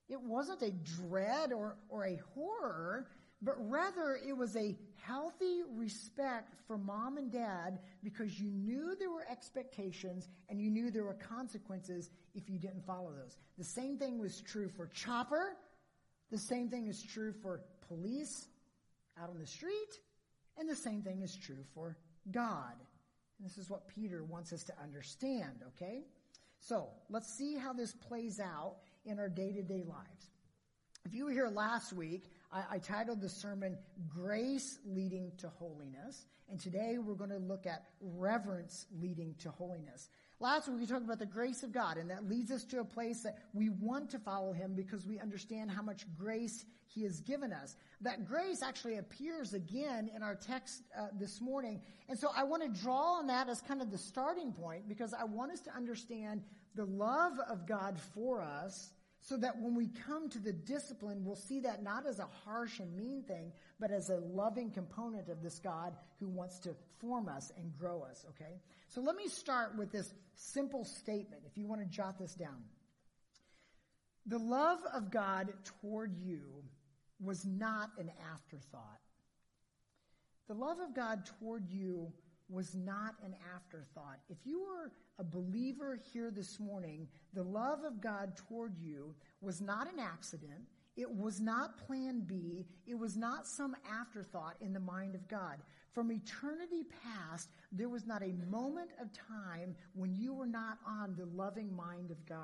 It 0.09 0.21
wasn't 0.23 0.63
a 0.63 0.71
dread 0.71 1.53
or, 1.53 1.77
or 1.91 2.07
a 2.07 2.21
horror 2.35 3.07
but 3.43 3.57
rather 3.69 4.19
it 4.27 4.37
was 4.37 4.57
a 4.57 4.77
healthy 5.05 5.63
respect 5.75 6.55
for 6.67 6.79
mom 6.79 7.19
and 7.19 7.31
dad 7.31 7.81
because 8.05 8.39
you 8.39 8.51
knew 8.51 8.95
there 8.99 9.11
were 9.11 9.27
expectations 9.29 10.29
and 10.49 10.61
you 10.61 10.71
knew 10.71 10.91
there 10.91 11.05
were 11.05 11.15
consequences 11.15 12.11
if 12.35 12.49
you 12.49 12.59
didn't 12.59 12.87
follow 12.87 13.11
those. 13.11 13.37
The 13.59 13.65
same 13.65 13.99
thing 13.99 14.19
was 14.19 14.41
true 14.41 14.69
for 14.69 14.87
Chopper. 14.87 15.57
The 16.31 16.39
same 16.39 16.69
thing 16.69 16.87
is 16.87 17.03
true 17.03 17.33
for 17.43 17.61
police 17.89 18.47
out 19.21 19.29
on 19.29 19.39
the 19.39 19.47
street. 19.47 19.99
And 20.57 20.69
the 20.69 20.77
same 20.77 21.03
thing 21.03 21.23
is 21.23 21.37
true 21.37 21.65
for 21.75 21.97
God. 22.31 22.75
And 23.39 23.49
this 23.49 23.59
is 23.59 23.69
what 23.69 23.89
Peter 23.89 24.23
wants 24.23 24.53
us 24.53 24.63
to 24.65 24.73
understand, 24.81 25.65
okay? 25.69 26.05
So 26.61 26.89
let's 27.11 27.37
see 27.37 27.57
how 27.57 27.73
this 27.73 27.93
plays 27.93 28.39
out 28.39 28.77
in 29.05 29.19
our 29.19 29.29
day 29.29 29.53
to 29.53 29.63
day 29.63 29.83
lives. 29.85 30.31
If 31.05 31.13
you 31.13 31.25
were 31.25 31.33
here 31.33 31.49
last 31.49 31.93
week, 31.93 32.31
I, 32.53 32.63
I 32.73 32.79
titled 32.79 33.21
the 33.21 33.29
sermon 33.29 33.79
Grace 34.09 34.79
Leading 34.85 35.33
to 35.39 35.49
Holiness. 35.49 36.27
And 36.51 36.61
today 36.61 36.99
we're 36.99 37.15
going 37.15 37.31
to 37.31 37.39
look 37.39 37.67
at 37.67 37.85
reverence 38.01 38.87
leading 39.01 39.35
to 39.39 39.51
holiness. 39.51 40.11
Last 40.39 40.69
week 40.69 40.81
we 40.81 40.87
talked 40.87 41.05
about 41.05 41.21
the 41.21 41.27
grace 41.27 41.63
of 41.63 41.73
God, 41.73 41.97
and 41.97 42.11
that 42.11 42.29
leads 42.29 42.51
us 42.51 42.65
to 42.65 42.81
a 42.81 42.85
place 42.85 43.23
that 43.23 43.39
we 43.55 43.71
want 43.71 44.11
to 44.11 44.19
follow 44.19 44.53
Him 44.53 44.75
because 44.75 45.07
we 45.07 45.21
understand 45.21 45.71
how 45.71 45.83
much 45.83 46.05
grace 46.19 46.65
He 46.89 47.05
has 47.05 47.21
given 47.21 47.53
us. 47.53 47.77
That 48.01 48.27
grace 48.27 48.61
actually 48.61 48.99
appears 48.99 49.55
again 49.55 50.11
in 50.15 50.23
our 50.23 50.35
text 50.35 50.83
uh, 50.99 51.07
this 51.19 51.41
morning. 51.41 51.81
And 52.09 52.19
so 52.19 52.31
I 52.37 52.43
want 52.43 52.63
to 52.65 52.81
draw 52.83 53.19
on 53.19 53.29
that 53.29 53.49
as 53.49 53.61
kind 53.61 53.81
of 53.81 53.91
the 53.93 53.99
starting 53.99 54.53
point 54.53 54.89
because 54.89 55.15
I 55.15 55.25
want 55.25 55.53
us 55.53 55.61
to 55.61 55.75
understand 55.75 56.43
the 56.75 56.87
love 56.87 57.39
of 57.49 57.67
God 57.67 57.99
for 58.13 58.43
us 58.43 58.91
so 59.23 59.37
that 59.37 59.57
when 59.61 59.77
we 59.77 59.87
come 60.07 60.29
to 60.31 60.41
the 60.41 60.53
discipline, 60.53 61.25
we'll 61.25 61.37
see 61.37 61.61
that 61.61 61.83
not 61.83 62.07
as 62.07 62.19
a 62.19 62.27
harsh 62.45 62.81
and 62.81 62.97
mean 62.97 63.23
thing, 63.23 63.53
but 63.79 63.93
as 63.93 64.11
a 64.11 64.17
loving 64.17 64.71
component 64.71 65.29
of 65.29 65.43
this 65.43 65.61
God 65.61 65.95
who 66.19 66.29
wants 66.29 66.59
to 66.61 66.75
form 66.99 67.29
us 67.29 67.53
and 67.57 67.73
grow 67.79 68.03
us, 68.03 68.27
okay? 68.31 68.61
So 68.89 69.01
let 69.01 69.15
me 69.15 69.29
start 69.29 69.79
with 69.79 69.93
this 69.93 70.13
simple 70.35 70.85
statement, 70.85 71.43
if 71.47 71.57
you 71.57 71.67
want 71.67 71.81
to 71.81 71.87
jot 71.87 72.19
this 72.19 72.35
down. 72.35 72.65
The 74.27 74.39
love 74.39 74.81
of 74.93 75.11
God 75.11 75.53
toward 75.81 76.17
you 76.17 76.41
was 77.21 77.45
not 77.45 77.91
an 77.99 78.11
afterthought. 78.33 79.01
The 80.49 80.55
love 80.55 80.81
of 80.81 80.95
God 80.95 81.29
toward 81.39 81.71
you 81.71 82.13
was 82.53 82.75
not 82.75 83.15
an 83.25 83.35
afterthought. 83.55 84.19
If 84.29 84.37
you 84.45 84.61
were 84.61 84.93
a 85.19 85.25
believer 85.25 85.99
here 86.13 86.31
this 86.31 86.61
morning, 86.61 87.09
the 87.33 87.43
love 87.43 87.85
of 87.85 88.01
God 88.01 88.37
toward 88.37 88.77
you 88.79 89.15
was 89.41 89.61
not 89.61 89.93
an 89.93 89.99
accident. 89.99 90.63
It 90.95 91.11
was 91.11 91.41
not 91.41 91.79
plan 91.87 92.21
B. 92.27 92.67
It 92.87 92.95
was 92.95 93.17
not 93.17 93.47
some 93.47 93.75
afterthought 93.91 94.57
in 94.61 94.75
the 94.75 94.81
mind 94.81 95.15
of 95.15 95.27
God. 95.27 95.57
From 95.93 96.13
eternity 96.13 96.85
past, 97.03 97.49
there 97.71 97.89
was 97.89 98.07
not 98.07 98.23
a 98.23 98.35
moment 98.51 98.91
of 99.01 99.09
time 99.13 99.75
when 99.95 100.15
you 100.15 100.35
were 100.35 100.47
not 100.47 100.79
on 100.87 101.15
the 101.17 101.27
loving 101.27 101.75
mind 101.75 102.11
of 102.11 102.25
God. 102.27 102.39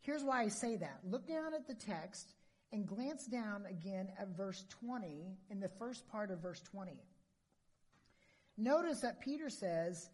Here's 0.00 0.24
why 0.24 0.42
I 0.42 0.48
say 0.48 0.76
that. 0.76 1.00
Look 1.04 1.28
down 1.28 1.54
at 1.54 1.66
the 1.66 1.74
text 1.74 2.34
and 2.72 2.86
glance 2.86 3.26
down 3.26 3.64
again 3.66 4.08
at 4.18 4.36
verse 4.36 4.64
20 4.80 5.36
in 5.50 5.60
the 5.60 5.70
first 5.78 6.08
part 6.08 6.30
of 6.30 6.40
verse 6.40 6.60
20. 6.60 6.92
Notice 8.56 9.00
that 9.00 9.20
Peter 9.20 9.50
says, 9.50 10.10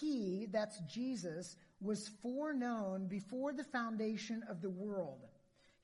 He, 0.00 0.46
that's 0.50 0.78
Jesus, 0.80 1.56
was 1.80 2.08
foreknown 2.22 3.06
before 3.06 3.52
the 3.52 3.64
foundation 3.64 4.42
of 4.48 4.60
the 4.60 4.70
world. 4.70 5.26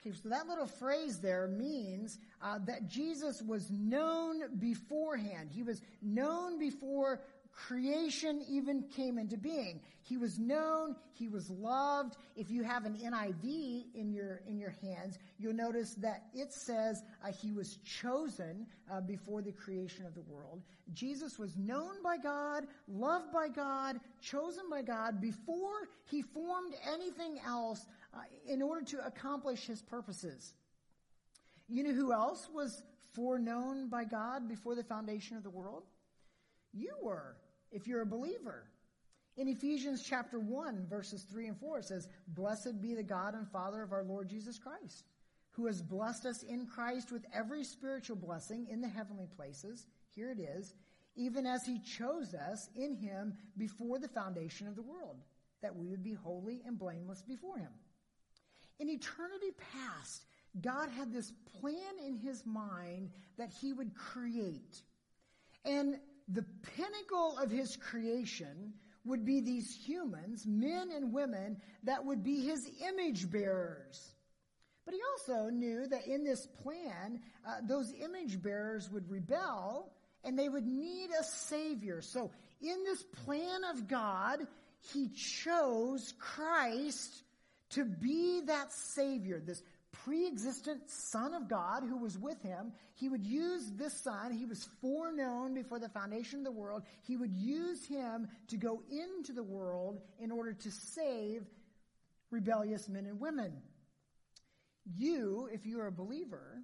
Okay, 0.05 0.17
so 0.21 0.29
that 0.31 0.49
little 0.49 0.67
phrase 0.67 1.21
there 1.21 1.47
means 1.47 2.19
uh, 2.43 2.59
that 2.67 2.89
Jesus 2.89 3.41
was 3.41 3.71
known 3.71 4.59
beforehand. 4.59 5.51
He 5.53 5.63
was 5.63 5.81
known 6.03 6.59
before 6.59 7.21
creation 7.53 8.43
even 8.49 8.83
came 8.95 9.19
into 9.19 9.37
being. 9.37 9.81
He 10.03 10.17
was 10.17 10.39
known, 10.39 10.97
he 11.13 11.29
was 11.29 11.49
loved. 11.51 12.17
If 12.37 12.51
you 12.51 12.63
have 12.65 12.85
an 12.85 12.97
NIV 12.97 13.85
in 13.95 14.13
your 14.13 14.43
in 14.47 14.59
your 14.59 14.75
hands, 14.83 15.19
you'll 15.39 15.55
notice 15.55 15.95
that 15.95 16.25
it 16.35 16.53
says 16.53 17.03
uh, 17.25 17.31
he 17.31 17.53
was 17.53 17.77
chosen 17.85 18.67
uh, 18.91 19.01
before 19.01 19.43
the 19.43 19.53
creation 19.53 20.07
of 20.07 20.15
the 20.15 20.23
world. 20.23 20.63
Jesus 20.93 21.39
was 21.39 21.57
known 21.57 22.03
by 22.03 22.17
God, 22.17 22.67
loved 22.89 23.33
by 23.33 23.49
God, 23.49 24.01
chosen 24.21 24.65
by 24.71 24.83
God 24.83 25.21
before 25.21 25.89
he 26.05 26.23
formed 26.23 26.75
anything 26.93 27.39
else 27.47 27.87
uh, 28.15 28.19
in 28.47 28.61
order 28.61 28.85
to 28.87 29.07
accomplish 29.07 29.67
his 29.67 29.83
purposes. 29.83 30.53
You 31.69 31.85
know 31.85 31.93
who 31.93 32.13
else 32.13 32.49
was 32.53 32.83
foreknown 33.15 33.89
by 33.89 34.05
God 34.05 34.49
before 34.49 34.75
the 34.75 34.85
foundation 34.85 35.37
of 35.37 35.43
the 35.43 35.51
world? 35.51 35.85
You 36.73 36.95
were, 37.03 37.37
if 37.73 37.87
you're 37.87 38.03
a 38.03 38.07
believer. 38.07 38.65
In 39.37 39.49
Ephesians 39.49 40.05
chapter 40.07 40.39
1, 40.39 40.87
verses 40.89 41.23
3 41.23 41.49
and 41.49 41.59
4, 41.59 41.79
it 41.79 41.85
says, 41.87 42.09
Blessed 42.29 42.81
be 42.83 42.95
the 42.95 43.03
God 43.03 43.35
and 43.35 43.49
Father 43.49 43.83
of 43.83 43.93
our 43.93 44.05
Lord 44.05 44.29
Jesus 44.29 44.59
Christ, 44.59 45.05
who 45.53 45.67
has 45.67 45.81
blessed 45.81 46.27
us 46.27 46.43
in 46.43 46.67
Christ 46.67 47.11
with 47.11 47.25
every 47.35 47.65
spiritual 47.65 48.17
blessing 48.17 48.67
in 48.71 48.83
the 48.83 48.89
heavenly 48.89 49.27
places. 49.35 49.87
Here 50.15 50.31
it 50.31 50.39
is, 50.39 50.75
even 51.17 51.47
as 51.47 51.65
he 51.65 51.79
chose 51.79 52.35
us 52.35 52.69
in 52.77 52.95
him 52.95 53.35
before 53.57 53.99
the 53.99 54.09
foundation 54.09 54.69
of 54.69 54.77
the 54.77 54.83
world, 54.83 55.17
that 55.63 55.75
we 55.75 55.89
would 55.89 56.05
be 56.05 56.13
holy 56.13 56.61
and 56.67 56.79
blameless 56.79 57.23
before 57.23 57.57
him. 57.57 57.73
In 58.79 58.91
eternity 58.91 59.53
past, 59.73 60.25
God 60.61 60.91
had 60.91 61.13
this 61.13 61.33
plan 61.61 61.77
in 62.05 62.17
his 62.17 62.45
mind 62.45 63.11
that 63.39 63.51
he 63.51 63.73
would 63.73 63.95
create. 63.95 64.83
And 65.65 65.99
the 66.29 66.45
pinnacle 66.77 67.39
of 67.39 67.51
his 67.51 67.77
creation 67.77 68.73
would 69.05 69.25
be 69.25 69.41
these 69.41 69.75
humans, 69.75 70.47
men 70.47 70.91
and 70.95 71.13
women, 71.13 71.61
that 71.85 72.05
would 72.05 72.23
be 72.23 72.41
his 72.41 72.71
image 72.89 73.31
bearers. 73.31 74.13
But 74.85 74.95
he 74.95 75.01
also 75.13 75.49
knew 75.49 75.87
that 75.89 76.07
in 76.07 76.25
this 76.25 76.47
plan, 76.63 77.21
uh, 77.47 77.57
those 77.67 77.93
image 78.01 78.43
bearers 78.43 78.91
would 78.91 79.09
rebel 79.11 79.93
and 80.25 80.39
they 80.39 80.49
would 80.49 80.67
need 80.67 81.11
a 81.11 81.25
savior. 81.25 82.01
So 82.01 82.31
in 82.61 82.85
this 82.85 83.03
plan 83.25 83.63
of 83.73 83.89
God, 83.89 84.41
he 84.93 85.09
chose 85.09 86.13
Christ 86.19 87.23
to 87.71 87.85
be 87.85 88.43
that 88.47 88.73
savior, 88.73 89.41
this 89.45 89.63
pre-existent 90.05 90.83
son 90.89 91.35
of 91.35 91.49
God 91.49 91.83
who 91.83 91.97
was 91.97 92.19
with 92.19 92.41
him. 92.43 92.73
He 92.95 93.09
would 93.09 93.25
use 93.25 93.71
this 93.77 94.03
son. 94.03 94.33
He 94.33 94.47
was 94.47 94.69
foreknown 94.81 95.55
before 95.55 95.79
the 95.79 95.89
foundation 95.89 96.41
of 96.41 96.45
the 96.45 96.53
world. 96.53 96.83
He 97.07 97.17
would 97.17 97.33
use 97.33 97.87
him 97.87 98.29
to 98.49 98.57
go 98.57 98.83
into 98.91 99.33
the 99.33 99.43
world 99.43 100.01
in 100.21 100.31
order 100.31 100.53
to 100.53 100.71
save 100.71 101.43
rebellious 102.31 102.89
men 102.89 103.07
and 103.07 103.21
women. 103.21 103.53
You, 104.97 105.49
if 105.53 105.67
you 105.67 105.81
are 105.81 105.87
a 105.87 105.93
believer, 105.93 106.63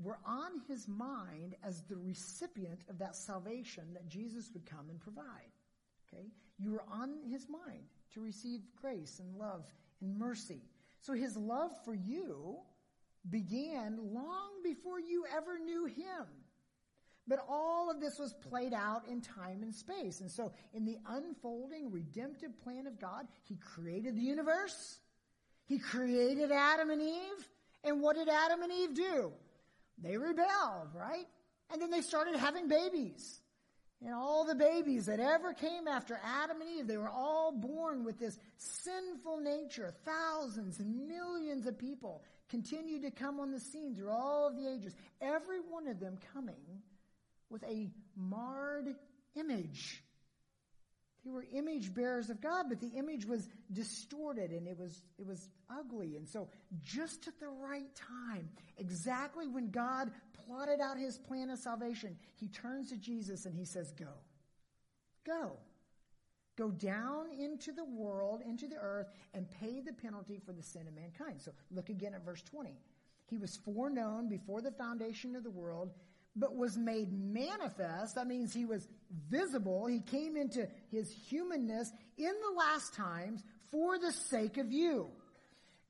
were 0.00 0.18
on 0.26 0.60
his 0.68 0.86
mind 0.86 1.56
as 1.64 1.82
the 1.88 1.96
recipient 1.96 2.80
of 2.88 2.98
that 2.98 3.16
salvation 3.16 3.94
that 3.94 4.08
Jesus 4.08 4.50
would 4.52 4.66
come 4.66 4.90
and 4.90 5.00
provide. 5.00 5.24
Okay? 6.12 6.26
You 6.58 6.72
were 6.72 6.84
on 6.92 7.14
his 7.28 7.48
mind 7.48 7.84
to 8.14 8.20
receive 8.20 8.60
grace 8.80 9.18
and 9.18 9.36
love 9.36 9.64
and 10.00 10.18
mercy. 10.18 10.60
So 11.00 11.14
his 11.14 11.36
love 11.36 11.70
for 11.84 11.94
you 11.94 12.58
began 13.30 13.98
long 14.12 14.62
before 14.62 15.00
you 15.00 15.24
ever 15.36 15.58
knew 15.58 15.86
him. 15.86 16.26
But 17.28 17.44
all 17.48 17.90
of 17.90 18.00
this 18.00 18.18
was 18.18 18.32
played 18.34 18.72
out 18.72 19.08
in 19.08 19.20
time 19.20 19.62
and 19.62 19.74
space. 19.74 20.20
And 20.20 20.30
so 20.30 20.52
in 20.72 20.84
the 20.84 20.98
unfolding 21.08 21.90
redemptive 21.90 22.60
plan 22.62 22.86
of 22.86 23.00
God, 23.00 23.26
he 23.48 23.56
created 23.56 24.16
the 24.16 24.22
universe. 24.22 24.98
He 25.66 25.78
created 25.78 26.52
Adam 26.52 26.90
and 26.90 27.02
Eve. 27.02 27.48
And 27.82 28.00
what 28.00 28.16
did 28.16 28.28
Adam 28.28 28.62
and 28.62 28.72
Eve 28.72 28.94
do? 28.94 29.32
They 29.98 30.16
rebelled, 30.16 30.94
right? 30.94 31.26
And 31.72 31.82
then 31.82 31.90
they 31.90 32.02
started 32.02 32.36
having 32.36 32.68
babies. 32.68 33.40
And 34.04 34.14
all 34.14 34.44
the 34.44 34.54
babies 34.54 35.06
that 35.06 35.20
ever 35.20 35.52
came 35.52 35.88
after 35.88 36.20
Adam 36.22 36.60
and 36.60 36.70
Eve, 36.78 36.86
they 36.86 36.98
were 36.98 37.08
all 37.08 37.50
born 37.50 38.04
with 38.04 38.18
this 38.18 38.38
sinful 38.56 39.40
nature. 39.40 39.92
Thousands 40.04 40.78
and 40.78 41.08
millions 41.08 41.66
of 41.66 41.78
people 41.78 42.22
continued 42.48 43.02
to 43.02 43.10
come 43.10 43.40
on 43.40 43.50
the 43.52 43.60
scene 43.60 43.94
through 43.94 44.10
all 44.10 44.46
of 44.46 44.56
the 44.56 44.68
ages. 44.68 44.94
Every 45.20 45.58
one 45.60 45.88
of 45.88 46.00
them 46.00 46.18
coming 46.32 46.82
with 47.50 47.62
a 47.64 47.90
marred 48.16 48.94
image. 49.34 50.02
They 51.24 51.30
were 51.32 51.44
image 51.52 51.92
bearers 51.92 52.30
of 52.30 52.40
God, 52.40 52.66
but 52.68 52.80
the 52.80 52.92
image 52.96 53.24
was 53.24 53.48
distorted 53.72 54.52
and 54.52 54.68
it 54.68 54.78
was, 54.78 55.02
it 55.18 55.26
was 55.26 55.48
ugly. 55.68 56.16
And 56.16 56.28
so 56.28 56.48
just 56.84 57.26
at 57.26 57.40
the 57.40 57.48
right 57.48 57.92
time, 57.96 58.48
exactly 58.78 59.48
when 59.48 59.70
God 59.70 60.12
plotted 60.46 60.80
out 60.80 60.98
his 60.98 61.18
plan 61.18 61.50
of 61.50 61.58
salvation, 61.58 62.16
he 62.36 62.46
turns 62.46 62.90
to 62.90 62.96
Jesus 62.96 63.44
and 63.44 63.56
he 63.56 63.64
says, 63.64 63.90
go. 63.98 64.06
Go. 65.24 65.56
Go 66.56 66.70
down 66.70 67.26
into 67.38 67.72
the 67.72 67.84
world, 67.84 68.40
into 68.44 68.66
the 68.66 68.76
earth, 68.76 69.08
and 69.34 69.50
pay 69.50 69.80
the 69.80 69.92
penalty 69.92 70.40
for 70.44 70.52
the 70.52 70.62
sin 70.62 70.86
of 70.88 70.94
mankind. 70.94 71.40
So 71.40 71.52
look 71.70 71.90
again 71.90 72.14
at 72.14 72.24
verse 72.24 72.42
20. 72.42 72.70
He 73.28 73.38
was 73.38 73.58
foreknown 73.64 74.28
before 74.28 74.62
the 74.62 74.70
foundation 74.70 75.36
of 75.36 75.42
the 75.42 75.50
world 75.50 75.90
but 76.36 76.54
was 76.54 76.76
made 76.76 77.10
manifest. 77.12 78.14
That 78.14 78.26
means 78.26 78.52
he 78.52 78.66
was 78.66 78.86
visible. 79.30 79.86
He 79.86 80.00
came 80.00 80.36
into 80.36 80.68
his 80.90 81.10
humanness 81.28 81.90
in 82.18 82.26
the 82.26 82.58
last 82.58 82.94
times 82.94 83.42
for 83.70 83.98
the 83.98 84.12
sake 84.12 84.58
of 84.58 84.70
you. 84.70 85.08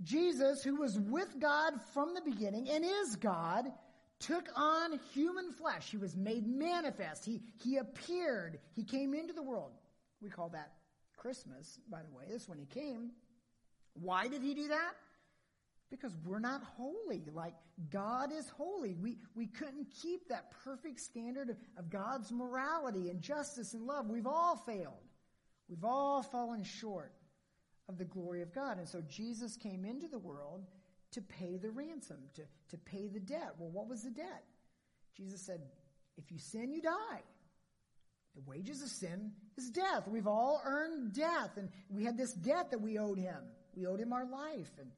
Jesus, 0.02 0.62
who 0.62 0.76
was 0.76 0.98
with 0.98 1.40
God 1.40 1.74
from 1.92 2.14
the 2.14 2.20
beginning 2.20 2.68
and 2.70 2.84
is 2.84 3.16
God, 3.16 3.64
took 4.20 4.46
on 4.54 5.00
human 5.12 5.52
flesh. 5.52 5.90
He 5.90 5.96
was 5.96 6.14
made 6.16 6.46
manifest. 6.46 7.24
He, 7.24 7.40
he 7.62 7.78
appeared. 7.78 8.58
He 8.74 8.84
came 8.84 9.14
into 9.14 9.32
the 9.32 9.42
world. 9.42 9.72
We 10.26 10.30
call 10.30 10.48
that 10.48 10.72
Christmas, 11.16 11.78
by 11.88 12.00
the 12.02 12.10
way. 12.10 12.24
This 12.28 12.42
is 12.42 12.48
when 12.48 12.58
he 12.58 12.66
came. 12.66 13.12
Why 13.94 14.26
did 14.26 14.42
he 14.42 14.54
do 14.54 14.66
that? 14.66 14.94
Because 15.88 16.16
we're 16.24 16.40
not 16.40 16.64
holy 16.76 17.22
like 17.32 17.54
God 17.90 18.32
is 18.32 18.48
holy. 18.48 18.94
We, 18.94 19.18
we 19.36 19.46
couldn't 19.46 19.86
keep 20.02 20.28
that 20.28 20.50
perfect 20.64 20.98
standard 20.98 21.50
of, 21.50 21.56
of 21.78 21.90
God's 21.90 22.32
morality 22.32 23.08
and 23.08 23.22
justice 23.22 23.72
and 23.72 23.86
love. 23.86 24.10
We've 24.10 24.26
all 24.26 24.56
failed. 24.56 24.94
We've 25.68 25.84
all 25.84 26.24
fallen 26.24 26.64
short 26.64 27.12
of 27.88 27.98
the 27.98 28.04
glory 28.04 28.42
of 28.42 28.52
God. 28.52 28.78
And 28.78 28.88
so 28.88 29.00
Jesus 29.08 29.56
came 29.56 29.84
into 29.84 30.08
the 30.08 30.18
world 30.18 30.64
to 31.12 31.22
pay 31.22 31.56
the 31.56 31.70
ransom, 31.70 32.18
to, 32.34 32.42
to 32.70 32.78
pay 32.78 33.06
the 33.06 33.20
debt. 33.20 33.52
Well, 33.58 33.70
what 33.70 33.88
was 33.88 34.02
the 34.02 34.10
debt? 34.10 34.42
Jesus 35.16 35.40
said, 35.40 35.60
if 36.18 36.32
you 36.32 36.38
sin, 36.38 36.72
you 36.72 36.82
die. 36.82 37.22
The 38.34 38.42
wages 38.44 38.82
of 38.82 38.88
sin 38.88 39.30
is 39.56 39.70
death. 39.70 40.06
We've 40.06 40.26
all 40.26 40.60
earned 40.64 41.12
death, 41.12 41.56
and 41.56 41.68
we 41.88 42.04
had 42.04 42.16
this 42.16 42.32
debt 42.32 42.70
that 42.70 42.80
we 42.80 42.98
owed 42.98 43.18
him. 43.18 43.42
We 43.74 43.86
owed 43.86 44.00
him 44.00 44.12
our 44.12 44.28
life, 44.28 44.70
and 44.78 44.90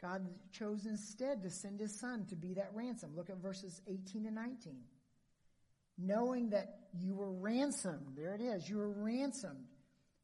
God 0.00 0.26
chose 0.52 0.86
instead 0.86 1.42
to 1.42 1.50
send 1.50 1.80
his 1.80 1.98
son 1.98 2.26
to 2.30 2.36
be 2.36 2.54
that 2.54 2.70
ransom. 2.74 3.12
Look 3.16 3.30
at 3.30 3.38
verses 3.38 3.80
18 3.86 4.26
and 4.26 4.34
19. 4.34 4.76
Knowing 5.96 6.50
that 6.50 6.88
you 6.92 7.14
were 7.14 7.30
ransomed, 7.30 8.14
there 8.16 8.34
it 8.34 8.40
is, 8.40 8.68
you 8.68 8.76
were 8.76 8.90
ransomed 8.90 9.66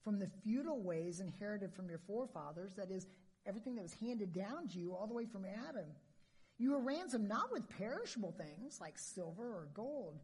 from 0.03 0.19
the 0.19 0.29
futile 0.43 0.83
ways 0.83 1.21
inherited 1.21 1.73
from 1.75 1.89
your 1.89 2.01
forefathers, 2.07 2.73
that 2.77 2.91
is, 2.91 3.07
everything 3.47 3.75
that 3.77 3.83
was 3.83 3.95
handed 3.95 4.33
down 4.33 4.69
to 4.69 4.79
you 4.79 4.95
all 4.95 5.07
the 5.07 5.15
way 5.15 5.27
from 5.27 5.45
Adam. 5.69 5.87
You 6.59 6.73
were 6.73 6.81
ransomed 6.81 7.29
not 7.29 7.51
with 7.51 7.69
perishable 7.71 8.33
things 8.33 8.79
like 8.81 8.99
silver 8.99 9.45
or 9.45 9.69
gold, 9.73 10.19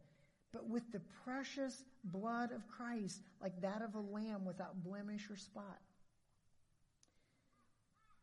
but 0.53 0.67
with 0.67 0.91
the 0.91 1.01
precious 1.23 1.83
blood 2.03 2.51
of 2.51 2.67
Christ, 2.67 3.21
like 3.41 3.59
that 3.61 3.81
of 3.81 3.95
a 3.95 3.99
lamb 3.99 4.45
without 4.45 4.83
blemish 4.83 5.29
or 5.29 5.35
spot. 5.35 5.79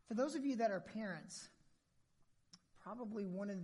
For 0.09 0.15
those 0.15 0.35
of 0.35 0.45
you 0.45 0.57
that 0.57 0.71
are 0.71 0.81
parents, 0.81 1.49
probably 2.83 3.25
one 3.25 3.51
of 3.51 3.57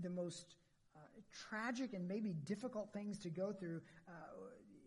the 0.00 0.10
most 0.10 0.54
uh, 0.96 1.00
tragic 1.48 1.92
and 1.92 2.06
maybe 2.06 2.32
difficult 2.44 2.92
things 2.92 3.18
to 3.20 3.30
go 3.30 3.52
through, 3.52 3.80
uh, 4.08 4.12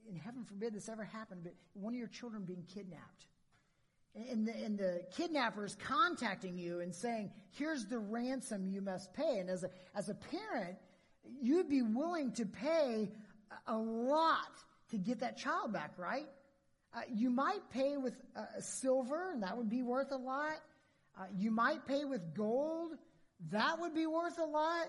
and 0.08 0.18
heaven 0.18 0.44
forbid 0.44 0.74
this 0.74 0.88
ever 0.88 1.04
happened, 1.04 1.42
but 1.44 1.54
one 1.74 1.94
of 1.94 1.98
your 1.98 2.08
children 2.08 2.44
being 2.44 2.64
kidnapped. 2.74 3.28
And 4.16 4.48
the, 4.48 4.54
and 4.54 4.78
the 4.78 5.02
kidnapper 5.12 5.66
is 5.66 5.76
contacting 5.76 6.58
you 6.58 6.80
and 6.80 6.96
saying, 6.96 7.32
here's 7.52 7.86
the 7.86 8.00
ransom 8.00 8.66
you 8.66 8.82
must 8.82 9.14
pay. 9.14 9.40
And 9.40 9.50
as 9.50 9.66
a, 9.66 9.70
as 9.94 10.08
a 10.08 10.16
parent, 10.16 10.78
you'd 11.42 11.70
be 11.70 11.82
willing 11.82 12.32
to 12.34 12.46
pay 12.46 13.12
a 13.68 13.78
lot 13.78 14.52
to 14.92 14.98
get 14.98 15.20
that 15.20 15.38
child 15.38 15.74
back, 15.74 15.94
right? 15.98 16.28
Uh, 16.96 17.02
you 17.14 17.30
might 17.30 17.70
pay 17.72 17.98
with 17.98 18.16
uh, 18.36 18.46
silver, 18.60 19.32
and 19.32 19.44
that 19.44 19.58
would 19.58 19.70
be 19.70 19.82
worth 19.82 20.12
a 20.12 20.18
lot. 20.18 20.62
Uh, 21.20 21.26
you 21.38 21.52
might 21.52 21.86
pay 21.86 22.06
with 22.06 22.34
gold. 22.34 22.92
That 23.52 23.80
would 23.80 23.94
be 23.94 24.06
worth 24.06 24.38
a 24.40 24.46
lot. 24.46 24.88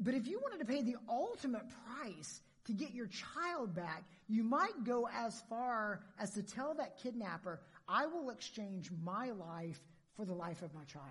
But 0.00 0.14
if 0.14 0.26
you 0.26 0.38
wanted 0.42 0.58
to 0.58 0.66
pay 0.66 0.82
the 0.82 0.96
ultimate 1.08 1.64
price 1.86 2.40
to 2.66 2.72
get 2.72 2.92
your 2.92 3.06
child 3.06 3.74
back, 3.74 4.04
you 4.28 4.42
might 4.42 4.84
go 4.84 5.08
as 5.12 5.42
far 5.48 6.00
as 6.18 6.32
to 6.32 6.42
tell 6.42 6.74
that 6.74 6.98
kidnapper, 6.98 7.60
I 7.88 8.06
will 8.06 8.30
exchange 8.30 8.90
my 9.02 9.30
life 9.30 9.80
for 10.16 10.24
the 10.24 10.34
life 10.34 10.62
of 10.62 10.74
my 10.74 10.84
child. 10.84 11.04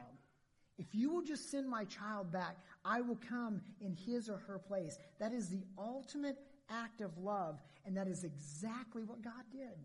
If 0.78 0.88
you 0.94 1.10
will 1.10 1.22
just 1.22 1.50
send 1.50 1.70
my 1.70 1.86
child 1.86 2.32
back, 2.32 2.58
I 2.84 3.02
will 3.02 3.20
come 3.30 3.62
in 3.80 3.94
his 3.94 4.30
or 4.30 4.38
her 4.48 4.60
place. 4.60 4.98
That 5.20 5.34
is 5.34 5.50
the 5.50 5.64
ultimate 5.78 6.38
act 6.70 7.02
of 7.02 7.18
love, 7.18 7.60
and 7.86 7.96
that 7.98 8.08
is 8.08 8.24
exactly 8.24 9.04
what 9.04 9.22
God 9.22 9.44
did. 9.52 9.78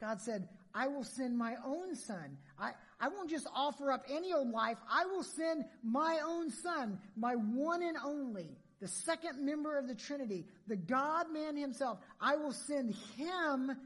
God 0.00 0.20
said, 0.20 0.48
I 0.74 0.88
will 0.88 1.04
send 1.04 1.36
my 1.38 1.54
own 1.64 1.94
son. 1.94 2.36
I, 2.58 2.72
I 3.00 3.08
won't 3.08 3.30
just 3.30 3.46
offer 3.54 3.90
up 3.90 4.04
any 4.10 4.32
old 4.32 4.50
life. 4.50 4.76
I 4.90 5.06
will 5.06 5.22
send 5.22 5.64
my 5.82 6.20
own 6.24 6.50
son, 6.50 6.98
my 7.16 7.34
one 7.34 7.82
and 7.82 7.96
only, 8.04 8.58
the 8.80 8.88
second 8.88 9.44
member 9.44 9.78
of 9.78 9.88
the 9.88 9.94
Trinity, 9.94 10.46
the 10.66 10.76
God 10.76 11.32
man 11.32 11.56
himself. 11.56 11.98
I 12.20 12.36
will 12.36 12.52
send 12.52 12.94
him 13.16 13.76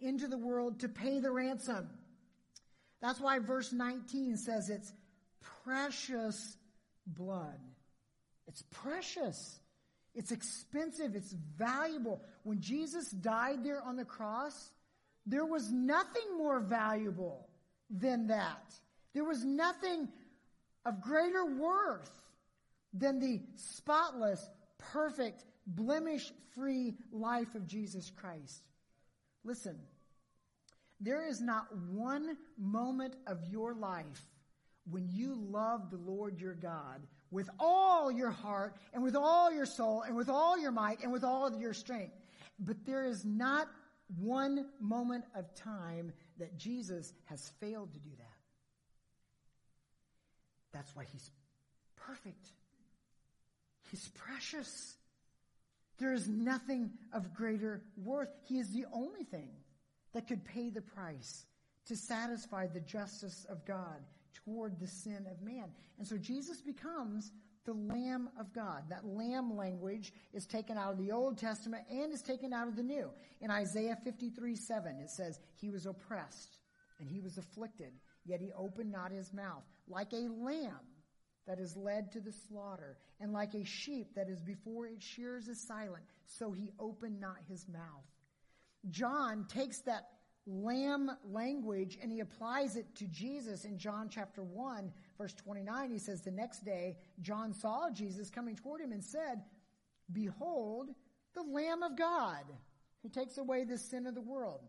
into 0.00 0.26
the 0.26 0.38
world 0.38 0.80
to 0.80 0.88
pay 0.88 1.20
the 1.20 1.30
ransom. 1.30 1.88
That's 3.00 3.20
why 3.20 3.38
verse 3.38 3.72
19 3.72 4.36
says 4.36 4.70
it's 4.70 4.92
precious 5.68 6.56
blood. 7.06 7.60
It's 8.46 8.62
precious. 8.70 9.60
It's 10.14 10.32
expensive. 10.32 11.14
It's 11.14 11.32
valuable. 11.56 12.22
When 12.42 12.60
Jesus 12.60 13.10
died 13.10 13.62
there 13.62 13.82
on 13.82 13.96
the 13.96 14.04
cross, 14.04 14.70
there 15.26 15.44
was 15.44 15.70
nothing 15.70 16.38
more 16.38 16.60
valuable 16.60 17.48
than 17.90 18.28
that. 18.28 18.74
There 19.12 19.24
was 19.24 19.44
nothing 19.44 20.08
of 20.86 21.02
greater 21.02 21.44
worth 21.44 22.10
than 22.94 23.20
the 23.20 23.42
spotless, 23.56 24.48
perfect, 24.78 25.44
blemish 25.66 26.32
free 26.54 26.94
life 27.12 27.54
of 27.54 27.66
Jesus 27.66 28.10
Christ. 28.10 28.62
Listen, 29.44 29.76
there 30.98 31.28
is 31.28 31.42
not 31.42 31.66
one 31.90 32.38
moment 32.56 33.16
of 33.26 33.44
your 33.50 33.74
life 33.74 34.26
when 34.90 35.08
you 35.10 35.34
love 35.50 35.90
the 35.90 35.98
Lord 35.98 36.40
your 36.40 36.54
God 36.54 37.06
with 37.30 37.48
all 37.58 38.10
your 38.10 38.30
heart 38.30 38.76
and 38.92 39.02
with 39.02 39.16
all 39.16 39.52
your 39.52 39.66
soul 39.66 40.02
and 40.02 40.16
with 40.16 40.28
all 40.28 40.58
your 40.58 40.72
might 40.72 41.02
and 41.02 41.12
with 41.12 41.24
all 41.24 41.58
your 41.58 41.74
strength. 41.74 42.14
But 42.58 42.84
there 42.86 43.04
is 43.04 43.24
not 43.24 43.68
one 44.16 44.66
moment 44.80 45.24
of 45.34 45.54
time 45.54 46.12
that 46.38 46.56
Jesus 46.56 47.12
has 47.26 47.52
failed 47.60 47.92
to 47.92 48.00
do 48.00 48.10
that. 48.16 48.24
That's 50.72 50.94
why 50.96 51.04
he's 51.04 51.30
perfect. 51.96 52.46
He's 53.90 54.08
precious. 54.08 54.96
There 55.98 56.12
is 56.12 56.28
nothing 56.28 56.90
of 57.12 57.34
greater 57.34 57.82
worth. 57.96 58.30
He 58.44 58.58
is 58.58 58.70
the 58.70 58.86
only 58.92 59.24
thing 59.24 59.50
that 60.14 60.28
could 60.28 60.44
pay 60.44 60.70
the 60.70 60.80
price 60.80 61.44
to 61.86 61.96
satisfy 61.96 62.66
the 62.66 62.80
justice 62.80 63.46
of 63.48 63.64
God 63.64 64.00
toward 64.44 64.78
the 64.78 64.86
sin 64.86 65.26
of 65.30 65.42
man. 65.42 65.70
And 65.98 66.06
so 66.06 66.16
Jesus 66.16 66.60
becomes 66.60 67.32
the 67.64 67.74
Lamb 67.74 68.30
of 68.38 68.52
God. 68.52 68.84
That 68.88 69.04
lamb 69.04 69.56
language 69.56 70.12
is 70.32 70.46
taken 70.46 70.78
out 70.78 70.92
of 70.92 70.98
the 70.98 71.12
Old 71.12 71.36
Testament 71.36 71.84
and 71.90 72.12
is 72.12 72.22
taken 72.22 72.52
out 72.52 72.66
of 72.66 72.76
the 72.76 72.82
New. 72.82 73.10
In 73.40 73.50
Isaiah 73.50 73.96
53 74.02 74.56
7, 74.56 75.00
it 75.00 75.10
says, 75.10 75.38
He 75.60 75.70
was 75.70 75.86
oppressed 75.86 76.58
and 76.98 77.08
he 77.08 77.20
was 77.20 77.38
afflicted, 77.38 77.92
yet 78.24 78.40
he 78.40 78.50
opened 78.56 78.90
not 78.90 79.12
his 79.12 79.32
mouth. 79.32 79.62
Like 79.86 80.12
a 80.12 80.28
lamb 80.28 80.80
that 81.46 81.58
is 81.58 81.76
led 81.76 82.12
to 82.12 82.20
the 82.20 82.32
slaughter, 82.32 82.98
and 83.20 83.32
like 83.32 83.54
a 83.54 83.64
sheep 83.64 84.14
that 84.14 84.28
is 84.28 84.42
before 84.42 84.86
its 84.86 85.04
shears 85.04 85.48
is 85.48 85.66
silent, 85.66 86.04
so 86.26 86.52
he 86.52 86.70
opened 86.78 87.20
not 87.20 87.36
his 87.48 87.66
mouth. 87.68 88.04
John 88.90 89.46
takes 89.48 89.80
that 89.82 90.08
lamb 90.48 91.10
language 91.30 91.98
and 92.02 92.10
he 92.10 92.20
applies 92.20 92.76
it 92.76 92.86
to 92.96 93.06
Jesus 93.06 93.64
in 93.64 93.78
John 93.78 94.08
chapter 94.10 94.42
1 94.42 94.90
verse 95.18 95.34
29. 95.34 95.90
He 95.90 95.98
says, 95.98 96.22
the 96.22 96.30
next 96.30 96.64
day, 96.64 96.96
John 97.20 97.52
saw 97.52 97.90
Jesus 97.90 98.30
coming 98.30 98.56
toward 98.56 98.80
him 98.80 98.92
and 98.92 99.04
said, 99.04 99.42
behold, 100.12 100.88
the 101.34 101.42
Lamb 101.42 101.82
of 101.82 101.96
God 101.96 102.44
who 103.02 103.08
takes 103.08 103.36
away 103.38 103.64
the 103.64 103.78
sin 103.78 104.06
of 104.06 104.14
the 104.14 104.20
world. 104.20 104.60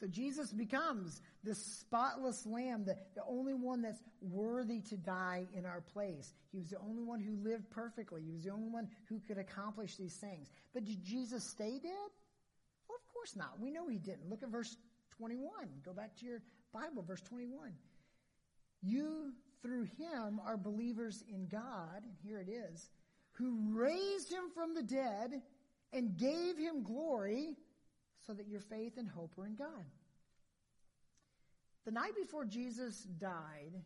So 0.00 0.06
Jesus 0.06 0.52
becomes 0.52 1.20
the 1.44 1.54
spotless 1.54 2.46
lamb, 2.46 2.84
the, 2.84 2.96
the 3.14 3.22
only 3.28 3.54
one 3.54 3.82
that's 3.82 4.02
worthy 4.20 4.80
to 4.88 4.96
die 4.96 5.46
in 5.54 5.66
our 5.66 5.82
place. 5.92 6.32
He 6.50 6.58
was 6.58 6.70
the 6.70 6.78
only 6.78 7.02
one 7.02 7.20
who 7.20 7.36
lived 7.36 7.70
perfectly. 7.70 8.22
He 8.22 8.32
was 8.32 8.44
the 8.44 8.50
only 8.50 8.68
one 8.68 8.88
who 9.08 9.20
could 9.20 9.38
accomplish 9.38 9.96
these 9.96 10.16
things. 10.16 10.50
But 10.74 10.84
did 10.84 11.02
Jesus 11.02 11.44
stay 11.44 11.78
dead? 11.82 12.10
Well, 12.88 12.96
of 12.96 13.12
course 13.12 13.36
not. 13.36 13.60
We 13.60 13.70
know 13.70 13.88
he 13.88 13.98
didn't. 13.98 14.28
Look 14.28 14.42
at 14.42 14.50
verse 14.50 14.76
21. 15.18 15.50
Go 15.84 15.92
back 15.92 16.16
to 16.16 16.26
your 16.26 16.42
Bible, 16.72 17.02
verse 17.02 17.22
21. 17.22 17.72
You, 18.82 19.32
through 19.62 19.84
him, 19.84 20.40
are 20.44 20.56
believers 20.56 21.24
in 21.28 21.46
God, 21.48 22.02
and 22.04 22.14
here 22.22 22.40
it 22.40 22.48
is, 22.48 22.90
who 23.32 23.72
raised 23.72 24.30
him 24.30 24.44
from 24.54 24.74
the 24.74 24.82
dead 24.82 25.42
and 25.92 26.16
gave 26.16 26.56
him 26.58 26.82
glory 26.82 27.56
so 28.26 28.32
that 28.32 28.48
your 28.48 28.60
faith 28.60 28.94
and 28.96 29.08
hope 29.08 29.32
are 29.38 29.46
in 29.46 29.54
God. 29.54 29.68
The 31.84 31.92
night 31.92 32.16
before 32.16 32.44
Jesus 32.44 33.02
died, 33.18 33.82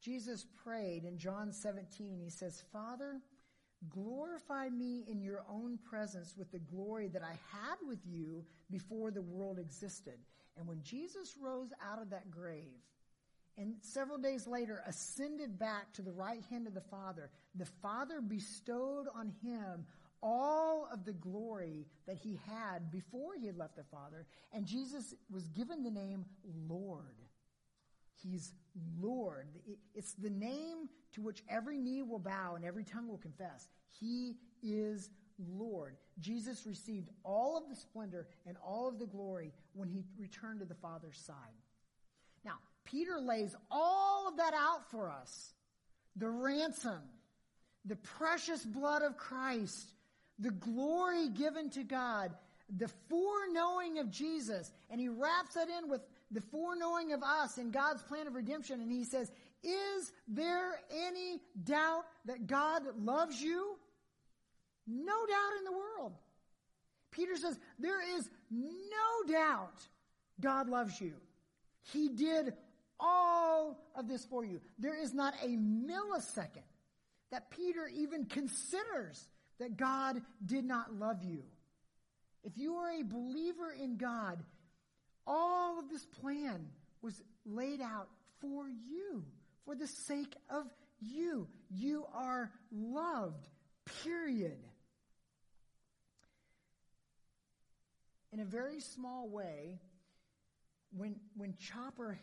Jesus 0.00 0.46
prayed 0.64 1.04
in 1.04 1.18
John 1.18 1.52
17. 1.52 2.18
He 2.18 2.30
says, 2.30 2.64
Father, 2.72 3.20
glorify 3.90 4.70
me 4.70 5.04
in 5.08 5.20
your 5.20 5.44
own 5.50 5.78
presence 5.78 6.34
with 6.36 6.50
the 6.50 6.58
glory 6.58 7.08
that 7.08 7.22
I 7.22 7.38
had 7.52 7.76
with 7.86 8.00
you 8.06 8.44
before 8.70 9.10
the 9.10 9.22
world 9.22 9.58
existed. 9.58 10.18
And 10.60 10.68
when 10.68 10.82
Jesus 10.82 11.34
rose 11.40 11.70
out 11.90 12.02
of 12.02 12.10
that 12.10 12.30
grave, 12.30 12.84
and 13.56 13.74
several 13.80 14.18
days 14.18 14.46
later 14.46 14.82
ascended 14.86 15.58
back 15.58 15.92
to 15.94 16.02
the 16.02 16.12
right 16.12 16.42
hand 16.50 16.66
of 16.66 16.74
the 16.74 16.82
Father, 16.82 17.30
the 17.54 17.66
Father 17.82 18.20
bestowed 18.20 19.06
on 19.14 19.32
him 19.42 19.86
all 20.22 20.86
of 20.92 21.06
the 21.06 21.14
glory 21.14 21.86
that 22.06 22.16
he 22.16 22.38
had 22.46 22.90
before 22.92 23.34
he 23.40 23.46
had 23.46 23.56
left 23.56 23.76
the 23.76 23.84
Father. 23.84 24.26
And 24.52 24.66
Jesus 24.66 25.14
was 25.30 25.48
given 25.48 25.82
the 25.82 25.90
name 25.90 26.26
Lord. 26.68 27.16
He's 28.22 28.52
Lord. 29.00 29.48
It's 29.94 30.12
the 30.12 30.28
name 30.28 30.90
to 31.14 31.22
which 31.22 31.42
every 31.48 31.78
knee 31.78 32.02
will 32.02 32.18
bow 32.18 32.54
and 32.54 32.66
every 32.66 32.84
tongue 32.84 33.08
will 33.08 33.18
confess. 33.18 33.66
He 33.98 34.36
is 34.62 35.08
Lord. 35.48 35.96
Jesus 36.20 36.66
received 36.66 37.08
all 37.24 37.56
of 37.56 37.68
the 37.68 37.76
splendor 37.76 38.26
and 38.46 38.56
all 38.64 38.88
of 38.88 38.98
the 38.98 39.06
glory 39.06 39.52
when 39.74 39.88
he 39.88 40.04
returned 40.18 40.60
to 40.60 40.66
the 40.66 40.74
Father's 40.74 41.18
side. 41.18 41.36
Now, 42.44 42.58
Peter 42.84 43.18
lays 43.20 43.54
all 43.70 44.28
of 44.28 44.36
that 44.36 44.54
out 44.54 44.90
for 44.90 45.10
us. 45.10 45.52
The 46.16 46.28
ransom, 46.28 47.00
the 47.84 47.96
precious 47.96 48.64
blood 48.64 49.02
of 49.02 49.16
Christ, 49.16 49.92
the 50.38 50.50
glory 50.50 51.28
given 51.28 51.70
to 51.70 51.84
God, 51.84 52.32
the 52.76 52.90
foreknowing 53.08 53.98
of 53.98 54.10
Jesus, 54.10 54.70
and 54.90 55.00
he 55.00 55.08
wraps 55.08 55.54
that 55.54 55.68
in 55.68 55.88
with 55.88 56.00
the 56.30 56.40
foreknowing 56.40 57.12
of 57.12 57.22
us 57.22 57.58
in 57.58 57.70
God's 57.70 58.02
plan 58.02 58.26
of 58.26 58.34
redemption, 58.34 58.80
and 58.80 58.90
he 58.90 59.04
says, 59.04 59.30
Is 59.62 60.12
there 60.28 60.80
any 60.90 61.40
doubt 61.64 62.04
that 62.26 62.46
God 62.46 62.82
loves 62.98 63.40
you? 63.40 63.76
No 64.90 65.26
doubt 65.26 65.58
in 65.58 65.64
the 65.64 65.72
world. 65.72 66.12
Peter 67.10 67.36
says, 67.36 67.58
There 67.78 68.16
is 68.16 68.28
no 68.50 69.32
doubt 69.32 69.74
God 70.40 70.68
loves 70.68 71.00
you. 71.00 71.14
He 71.92 72.08
did 72.08 72.54
all 72.98 73.78
of 73.94 74.08
this 74.08 74.24
for 74.24 74.44
you. 74.44 74.60
There 74.78 75.00
is 75.00 75.14
not 75.14 75.34
a 75.42 75.48
millisecond 75.48 76.64
that 77.30 77.50
Peter 77.50 77.88
even 77.94 78.26
considers 78.26 79.28
that 79.58 79.76
God 79.76 80.20
did 80.44 80.64
not 80.64 80.94
love 80.94 81.22
you. 81.22 81.42
If 82.42 82.56
you 82.56 82.74
are 82.76 82.90
a 82.90 83.02
believer 83.02 83.72
in 83.72 83.96
God, 83.96 84.42
all 85.26 85.78
of 85.78 85.88
this 85.88 86.04
plan 86.20 86.66
was 87.02 87.22
laid 87.44 87.80
out 87.80 88.08
for 88.40 88.68
you, 88.68 89.24
for 89.64 89.74
the 89.74 89.86
sake 89.86 90.34
of 90.48 90.64
you. 91.00 91.46
You 91.70 92.06
are 92.14 92.50
loved, 92.72 93.48
period. 94.02 94.58
In 98.32 98.40
a 98.40 98.44
very 98.44 98.80
small 98.80 99.28
way, 99.28 99.80
when, 100.96 101.16
when 101.36 101.54
Chopper 101.56 102.18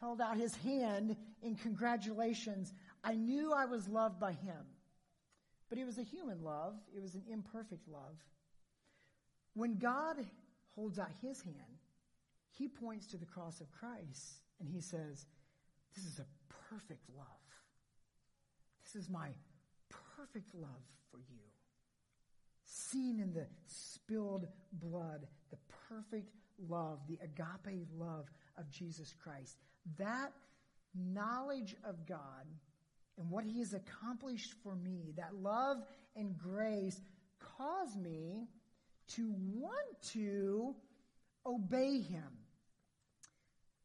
held 0.00 0.20
out 0.20 0.36
his 0.36 0.54
hand 0.56 1.16
in 1.42 1.54
congratulations, 1.56 2.72
I 3.04 3.14
knew 3.14 3.52
I 3.52 3.66
was 3.66 3.86
loved 3.88 4.18
by 4.18 4.32
him. 4.32 4.66
But 5.68 5.78
it 5.78 5.84
was 5.84 5.98
a 5.98 6.02
human 6.02 6.42
love, 6.42 6.74
it 6.94 7.00
was 7.00 7.14
an 7.14 7.22
imperfect 7.30 7.88
love. 7.88 8.16
When 9.54 9.78
God 9.78 10.16
holds 10.74 10.98
out 10.98 11.10
his 11.20 11.40
hand, 11.42 11.56
he 12.50 12.68
points 12.68 13.06
to 13.08 13.16
the 13.16 13.26
cross 13.26 13.60
of 13.60 13.70
Christ 13.72 14.40
and 14.60 14.68
he 14.68 14.80
says, 14.80 15.26
This 15.94 16.04
is 16.04 16.18
a 16.18 16.26
perfect 16.68 17.08
love. 17.16 17.26
This 18.84 19.02
is 19.02 19.08
my 19.08 19.28
perfect 20.16 20.54
love 20.54 20.84
for 21.10 21.18
you. 21.18 21.51
Seen 22.74 23.20
in 23.20 23.34
the 23.34 23.46
spilled 23.66 24.46
blood, 24.72 25.26
the 25.50 25.58
perfect 25.88 26.30
love, 26.70 27.00
the 27.06 27.18
agape 27.22 27.86
love 27.98 28.30
of 28.56 28.70
Jesus 28.70 29.14
Christ. 29.22 29.58
That 29.98 30.32
knowledge 30.94 31.76
of 31.84 32.06
God 32.06 32.46
and 33.18 33.30
what 33.30 33.44
he 33.44 33.58
has 33.58 33.74
accomplished 33.74 34.54
for 34.62 34.74
me, 34.74 35.12
that 35.18 35.34
love 35.34 35.82
and 36.16 36.38
grace 36.38 36.98
cause 37.58 37.94
me 37.94 38.48
to 39.08 39.34
want 39.52 40.02
to 40.12 40.74
obey 41.44 42.00
him. 42.00 42.38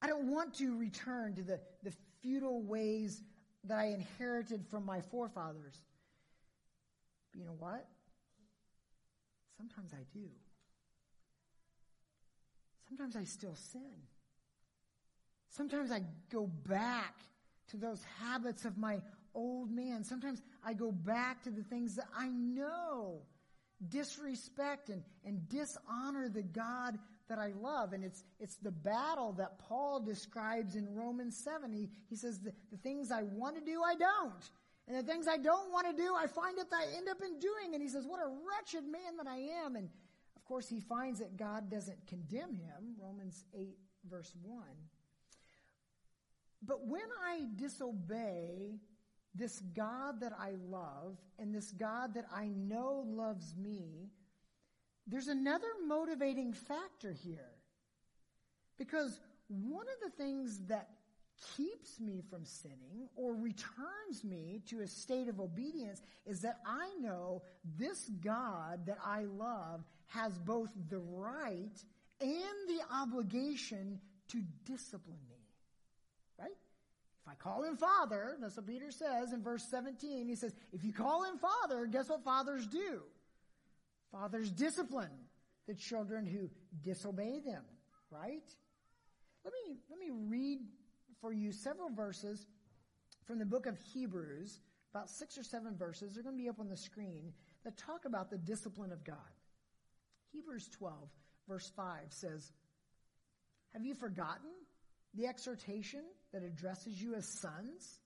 I 0.02 0.08
don't 0.08 0.32
want 0.32 0.54
to 0.60 0.78
return 0.78 1.36
to 1.36 1.42
the, 1.42 1.60
the 1.84 1.92
futile 2.22 2.62
ways 2.62 3.22
that 3.66 3.80
I 3.80 3.88
inherited 3.88 4.66
from 4.72 4.86
my 4.86 5.02
forefathers. 5.02 5.76
But 7.34 7.40
you 7.40 7.46
know 7.46 7.58
what? 7.60 7.86
Sometimes 9.58 9.92
I 9.94 10.04
do. 10.14 10.30
Sometimes 12.88 13.16
I 13.16 13.24
still 13.24 13.56
sin. 13.56 13.92
Sometimes 15.50 15.92
I 15.92 16.02
go 16.32 16.48
back 16.68 17.16
to 17.72 17.78
those 17.78 18.04
habits 18.20 18.66
of 18.66 18.78
my 18.78 19.02
old 19.34 19.72
man. 19.72 20.04
Sometimes 20.04 20.42
I 20.64 20.74
go 20.74 20.92
back 20.92 21.44
to 21.44 21.50
the 21.50 21.64
things 21.64 21.96
that 21.96 22.08
I 22.18 22.30
know 22.30 23.22
disrespect 23.90 24.90
and, 24.90 25.04
and 25.26 25.48
dishonor 25.50 26.30
the 26.30 26.44
God 26.44 26.98
that 27.30 27.38
I 27.38 27.52
love. 27.60 27.94
And 27.94 28.04
it's, 28.04 28.24
it's 28.40 28.58
the 28.58 28.72
battle 28.72 29.34
that 29.34 29.60
Paul 29.60 30.00
describes 30.00 30.76
in 30.76 30.96
Romans 30.96 31.42
7. 31.44 31.72
He, 31.72 31.90
he 32.10 32.16
says, 32.16 32.40
the, 32.40 32.54
the 32.72 32.78
things 32.78 33.12
I 33.12 33.24
want 33.24 33.56
to 33.56 33.62
do, 33.62 33.82
I 33.84 33.96
don't. 33.96 34.50
And 34.88 34.98
the 34.98 35.04
things 35.04 35.28
I 35.28 35.38
don't 35.38 35.72
want 35.72 35.88
to 35.88 35.94
do, 36.02 36.16
I 36.16 36.28
find 36.28 36.58
that 36.58 36.68
I 36.74 36.96
end 36.96 37.10
up 37.10 37.18
in 37.22 37.40
doing. 37.40 37.74
And 37.74 37.82
he 37.82 37.90
says, 37.90 38.06
what 38.08 38.22
a 38.22 38.28
wretched 38.28 38.86
man 38.86 39.18
that 39.18 39.28
I 39.28 39.38
am. 39.66 39.76
And 39.76 39.90
of 40.36 40.46
course, 40.46 40.70
he 40.70 40.80
finds 40.80 41.20
that 41.20 41.36
God 41.36 41.70
doesn't 41.70 42.08
condemn 42.08 42.54
him. 42.54 42.96
Romans 42.98 43.44
8, 43.54 43.78
verse 44.10 44.34
1. 44.42 44.64
But 46.66 46.88
when 46.88 47.02
I 47.26 47.46
disobey 47.56 48.80
this 49.36 49.60
God 49.60 50.22
that 50.22 50.34
I 50.40 50.54
love 50.70 51.18
and 51.38 51.54
this 51.54 51.72
God 51.72 52.14
that 52.16 52.26
I 52.34 52.48
know 52.48 53.04
loves 53.06 53.56
me, 53.56 54.10
there's 55.06 55.28
another 55.28 55.68
motivating 55.86 56.54
factor 56.54 57.12
here. 57.12 57.52
Because 58.78 59.20
one 59.48 59.86
of 59.86 60.12
the 60.12 60.18
things 60.18 60.60
that 60.68 60.90
keeps 61.56 62.00
me 62.00 62.22
from 62.30 62.46
sinning 62.46 63.10
or 63.16 63.34
returns 63.34 64.24
me 64.24 64.62
to 64.68 64.82
a 64.82 64.88
state 64.88 65.28
of 65.28 65.40
obedience 65.40 66.02
is 66.26 66.42
that 66.42 66.60
I 66.66 66.90
know 67.00 67.44
this 67.78 68.10
God 68.24 68.86
that 68.86 68.98
I 69.06 69.24
love 69.24 69.84
has 70.08 70.38
both 70.40 70.70
the 70.90 71.00
right 71.00 71.84
and 72.20 72.68
the 72.68 72.82
obligation 72.92 74.00
to 74.30 74.42
discipline 74.66 75.20
me. 75.30 75.36
Right? 76.40 76.50
If 77.26 77.32
I 77.32 77.36
call 77.36 77.64
him 77.64 77.76
Father, 77.76 78.38
that's 78.40 78.58
what 78.58 78.68
Peter 78.68 78.92
says 78.92 79.34
in 79.34 79.44
verse 79.44 79.64
17. 79.70 80.28
He 80.28 80.36
says, 80.36 80.54
if 80.74 80.84
you 80.84 80.94
call 80.94 81.24
him 81.24 81.38
Father, 81.38 81.86
guess 81.86 82.10
what 82.10 82.24
fathers 82.24 82.66
do? 82.68 83.02
Fathers 84.12 84.52
discipline 84.52 85.10
the 85.68 85.76
children 85.76 86.26
who 86.26 86.50
disobey 86.82 87.40
them, 87.46 87.64
right? 88.10 88.56
Let 89.44 89.54
me, 89.54 89.78
let 89.90 90.00
me 90.00 90.10
read 90.12 90.60
for 91.22 91.32
you 91.32 91.52
several 91.52 91.90
verses 91.90 92.46
from 93.26 93.40
the 93.40 93.46
book 93.46 93.66
of 93.66 93.78
Hebrews, 93.94 94.60
about 94.94 95.10
six 95.10 95.38
or 95.38 95.44
seven 95.44 95.76
verses. 95.76 96.14
They're 96.14 96.24
going 96.24 96.38
to 96.38 96.42
be 96.42 96.50
up 96.50 96.60
on 96.60 96.70
the 96.70 96.78
screen 96.78 97.34
that 97.64 97.78
talk 97.78 98.06
about 98.06 98.30
the 98.30 98.38
discipline 98.38 98.92
of 98.92 99.04
God. 99.04 99.16
Hebrews 100.32 100.70
12, 100.78 100.96
verse 101.48 101.72
5 101.76 101.86
says, 102.10 102.52
Have 103.74 103.86
you 103.86 103.96
forgotten 103.96 104.50
the 105.14 105.28
exhortation 105.28 106.04
that 106.34 106.44
addresses 106.44 107.02
you 107.02 107.16
as 107.16 107.28
sons? 107.28 108.00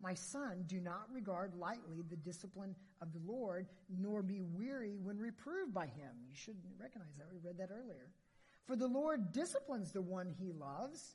My 0.00 0.14
son, 0.14 0.64
do 0.66 0.78
not 0.80 1.08
regard 1.12 1.54
lightly 1.54 2.02
the 2.08 2.16
discipline 2.16 2.74
of 3.00 3.12
the 3.12 3.20
Lord, 3.26 3.66
nor 3.88 4.22
be 4.22 4.42
weary 4.42 4.98
when 5.02 5.18
reproved 5.18 5.72
by 5.72 5.86
him. 5.86 6.10
You 6.28 6.34
should 6.34 6.56
recognize 6.78 7.16
that. 7.18 7.28
We 7.32 7.38
read 7.42 7.58
that 7.58 7.70
earlier. 7.72 8.08
For 8.66 8.76
the 8.76 8.88
Lord 8.88 9.32
disciplines 9.32 9.92
the 9.92 10.02
one 10.02 10.34
he 10.38 10.52
loves, 10.52 11.14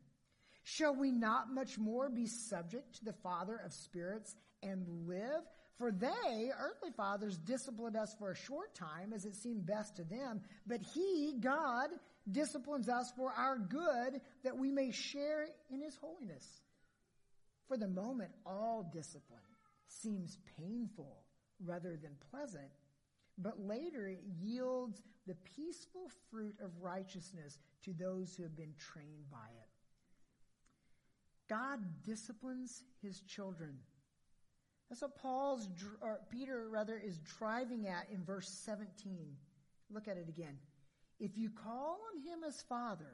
Shall 0.63 0.95
we 0.95 1.11
not 1.11 1.51
much 1.51 1.77
more 1.77 2.09
be 2.09 2.27
subject 2.27 2.95
to 2.95 3.05
the 3.05 3.15
Father 3.23 3.59
of 3.65 3.73
spirits 3.73 4.35
and 4.61 4.85
live? 5.07 5.41
For 5.77 5.91
they, 5.91 6.51
earthly 6.59 6.91
fathers, 6.95 7.37
disciplined 7.37 7.95
us 7.95 8.15
for 8.19 8.31
a 8.31 8.35
short 8.35 8.75
time 8.75 9.13
as 9.13 9.25
it 9.25 9.35
seemed 9.35 9.65
best 9.65 9.95
to 9.95 10.03
them, 10.03 10.41
but 10.67 10.81
He, 10.93 11.37
God, 11.39 11.89
disciplines 12.31 12.87
us 12.87 13.11
for 13.17 13.31
our 13.31 13.57
good 13.57 14.21
that 14.43 14.55
we 14.55 14.71
may 14.71 14.91
share 14.91 15.47
in 15.71 15.81
His 15.81 15.95
holiness. 15.95 16.45
For 17.67 17.77
the 17.77 17.87
moment, 17.87 18.31
all 18.45 18.91
discipline 18.93 19.39
seems 19.87 20.37
painful 20.59 21.23
rather 21.65 21.97
than 21.97 22.11
pleasant, 22.29 22.69
but 23.37 23.59
later 23.59 24.07
it 24.07 24.21
yields 24.39 25.01
the 25.25 25.35
peaceful 25.55 26.11
fruit 26.29 26.55
of 26.63 26.69
righteousness 26.79 27.57
to 27.85 27.93
those 27.93 28.35
who 28.35 28.43
have 28.43 28.55
been 28.55 28.73
trained 28.77 29.29
by 29.31 29.37
it. 29.37 29.70
God 31.51 31.79
disciplines 32.05 32.81
his 33.01 33.19
children. 33.23 33.75
That's 34.89 35.01
what 35.01 35.17
Paul's, 35.17 35.67
or 36.01 36.21
Peter 36.31 36.69
rather, 36.69 36.97
is 36.97 37.19
driving 37.37 37.87
at 37.87 38.07
in 38.09 38.23
verse 38.23 38.47
17. 38.63 39.35
Look 39.89 40.07
at 40.07 40.15
it 40.15 40.29
again. 40.29 40.57
If 41.19 41.37
you 41.37 41.49
call 41.49 41.99
on 42.13 42.21
him 42.21 42.45
as 42.47 42.61
Father, 42.69 43.11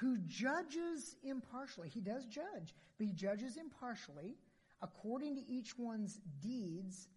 who 0.00 0.18
judges 0.26 1.16
impartially, 1.22 1.88
he 1.88 2.02
does 2.02 2.26
judge, 2.26 2.74
but 2.98 3.06
he 3.06 3.14
judges 3.14 3.56
impartially 3.56 4.36
according 4.82 5.36
to 5.36 5.48
each 5.48 5.78
one's 5.78 6.20
deeds, 6.42 7.08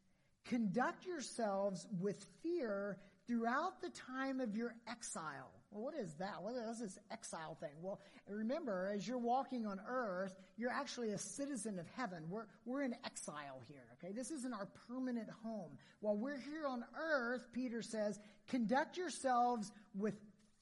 conduct 0.46 1.06
yourselves 1.06 1.86
with 2.00 2.26
fear 2.42 2.98
throughout 3.28 3.82
the 3.82 3.90
time 3.90 4.40
of 4.40 4.56
your 4.56 4.74
exile. 4.88 5.52
Well, 5.72 5.84
what 5.84 5.94
is 5.94 6.14
that? 6.16 6.42
What 6.42 6.56
is 6.56 6.80
this 6.80 6.98
exile 7.12 7.56
thing? 7.60 7.70
Well, 7.82 8.00
remember, 8.28 8.92
as 8.94 9.08
you're 9.08 9.20
walking 9.20 9.68
on 9.68 9.80
earth, 9.88 10.34
you're 10.58 10.72
actually 10.72 11.12
a 11.12 11.18
citizen 11.18 11.78
of 11.78 11.86
heaven. 11.96 12.24
We're, 12.28 12.46
we're 12.66 12.82
in 12.82 12.96
exile 13.06 13.62
here, 13.68 13.86
okay? 13.94 14.12
This 14.12 14.32
isn't 14.32 14.54
our 14.54 14.68
permanent 14.88 15.30
home. 15.44 15.78
While 16.02 16.18
we're 16.18 16.40
here 16.40 16.66
on 16.68 16.84
earth, 17.00 17.48
Peter 17.54 17.84
says, 17.84 18.20
conduct 18.48 18.98
yourselves 18.98 19.72
with 19.94 20.16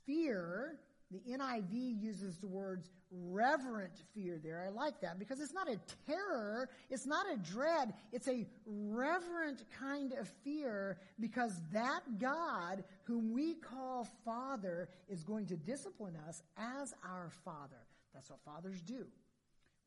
fear. 0.05 0.77
The 1.09 1.21
NIV 1.31 2.01
uses 2.01 2.37
the 2.37 2.47
words 2.47 2.89
reverent 3.11 3.93
fear 4.13 4.39
there. 4.43 4.65
I 4.65 4.69
like 4.69 4.99
that 5.01 5.17
because 5.19 5.39
it's 5.39 5.53
not 5.53 5.69
a 5.69 5.79
terror. 6.05 6.69
It's 6.89 7.05
not 7.05 7.25
a 7.31 7.37
dread. 7.37 7.93
It's 8.11 8.27
a 8.27 8.45
reverent 8.65 9.63
kind 9.79 10.11
of 10.13 10.27
fear 10.43 10.97
because 11.19 11.53
that 11.71 12.01
God 12.19 12.83
whom 13.03 13.33
we 13.33 13.55
call 13.55 14.05
Father 14.25 14.89
is 15.07 15.23
going 15.23 15.45
to 15.47 15.55
discipline 15.55 16.17
us 16.27 16.43
as 16.57 16.93
our 17.05 17.29
Father. 17.45 17.87
That's 18.13 18.29
what 18.29 18.39
fathers 18.43 18.81
do 18.81 19.05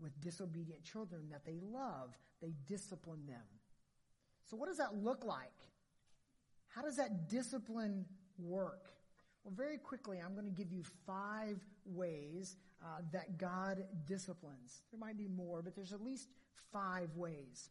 with 0.01 0.19
disobedient 0.23 0.83
children 0.85 1.29
that 1.31 1.45
they 1.45 1.59
love. 1.61 2.17
They 2.41 2.55
discipline 2.67 3.27
them. 3.27 3.43
So 4.51 4.57
what 4.57 4.69
does 4.69 4.79
that 4.79 4.97
look 4.97 5.25
like? 5.25 5.53
How 6.69 6.83
does 6.83 6.97
that 6.97 7.29
discipline 7.29 8.07
work? 8.39 8.87
Well, 9.45 9.55
very 9.57 9.79
quickly, 9.79 10.19
I'm 10.25 10.35
going 10.35 10.47
to 10.47 10.51
give 10.51 10.71
you 10.71 10.83
five 11.07 11.59
ways 11.87 12.57
uh, 12.83 13.01
that 13.13 13.39
God 13.39 13.85
disciplines. 14.07 14.83
There 14.91 15.01
might 15.01 15.17
be 15.17 15.29
more, 15.29 15.63
but 15.63 15.75
there's 15.75 15.93
at 15.93 16.03
least 16.03 16.29
five 16.73 17.15
ways. 17.17 17.71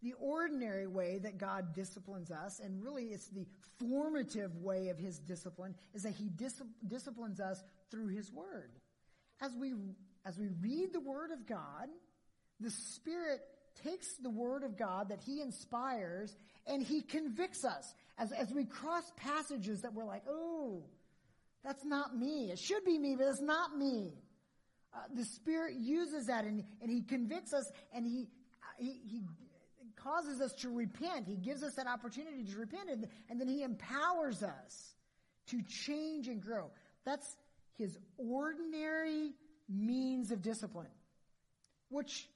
The 0.00 0.14
ordinary 0.20 0.86
way 0.86 1.18
that 1.18 1.38
God 1.38 1.74
disciplines 1.74 2.30
us, 2.30 2.60
and 2.60 2.82
really 2.82 3.06
it's 3.06 3.28
the 3.28 3.46
formative 3.78 4.56
way 4.56 4.88
of 4.88 4.98
His 4.98 5.18
discipline, 5.18 5.74
is 5.92 6.04
that 6.04 6.14
He 6.14 6.28
dis- 6.28 6.62
disciplines 6.86 7.40
us 7.40 7.62
through 7.90 8.08
His 8.08 8.32
Word. 8.32 8.70
As 9.40 9.52
we, 9.54 9.74
as 10.24 10.38
we 10.38 10.48
read 10.62 10.92
the 10.92 11.00
Word 11.00 11.30
of 11.32 11.46
God, 11.46 11.88
the 12.60 12.70
Spirit 12.70 13.40
takes 13.82 14.14
the 14.14 14.30
Word 14.30 14.62
of 14.62 14.76
God 14.76 15.10
that 15.10 15.20
He 15.26 15.40
inspires 15.40 16.34
and 16.66 16.82
He 16.82 17.02
convicts 17.02 17.64
us. 17.64 17.92
As, 18.18 18.32
as 18.32 18.52
we 18.52 18.64
cross 18.64 19.04
passages 19.16 19.82
that 19.82 19.94
we're 19.94 20.04
like, 20.04 20.24
oh, 20.28 20.82
that's 21.64 21.84
not 21.84 22.16
me. 22.16 22.50
It 22.50 22.58
should 22.58 22.84
be 22.84 22.98
me, 22.98 23.14
but 23.16 23.26
it's 23.26 23.40
not 23.40 23.76
me. 23.76 24.14
Uh, 24.94 24.98
the 25.14 25.24
Spirit 25.24 25.74
uses 25.76 26.26
that 26.26 26.44
and, 26.44 26.64
and 26.80 26.90
He 26.90 27.02
convicts 27.02 27.52
us 27.52 27.70
and 27.92 28.04
he, 28.06 28.28
he, 28.78 29.00
he 29.04 29.22
causes 29.96 30.40
us 30.40 30.52
to 30.54 30.70
repent. 30.70 31.26
He 31.26 31.36
gives 31.36 31.62
us 31.62 31.74
that 31.74 31.86
opportunity 31.86 32.44
to 32.44 32.56
repent 32.56 32.90
and, 32.90 33.06
and 33.28 33.40
then 33.40 33.48
He 33.48 33.62
empowers 33.62 34.42
us 34.42 34.94
to 35.48 35.62
change 35.62 36.28
and 36.28 36.40
grow. 36.40 36.70
That's 37.04 37.36
His 37.76 37.98
ordinary 38.16 39.32
means 39.68 40.30
of 40.30 40.42
discipline, 40.42 40.86
which, 41.90 42.28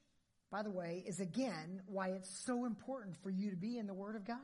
by 0.51 0.63
the 0.63 0.71
way, 0.71 1.03
is 1.07 1.21
again 1.21 1.83
why 1.87 2.09
it's 2.09 2.29
so 2.45 2.67
important 2.67 3.17
for 3.23 3.31
you 3.31 3.51
to 3.51 3.57
be 3.57 3.79
in 3.79 3.87
the 3.87 3.95
Word 3.95 4.17
of 4.17 4.25
God. 4.25 4.37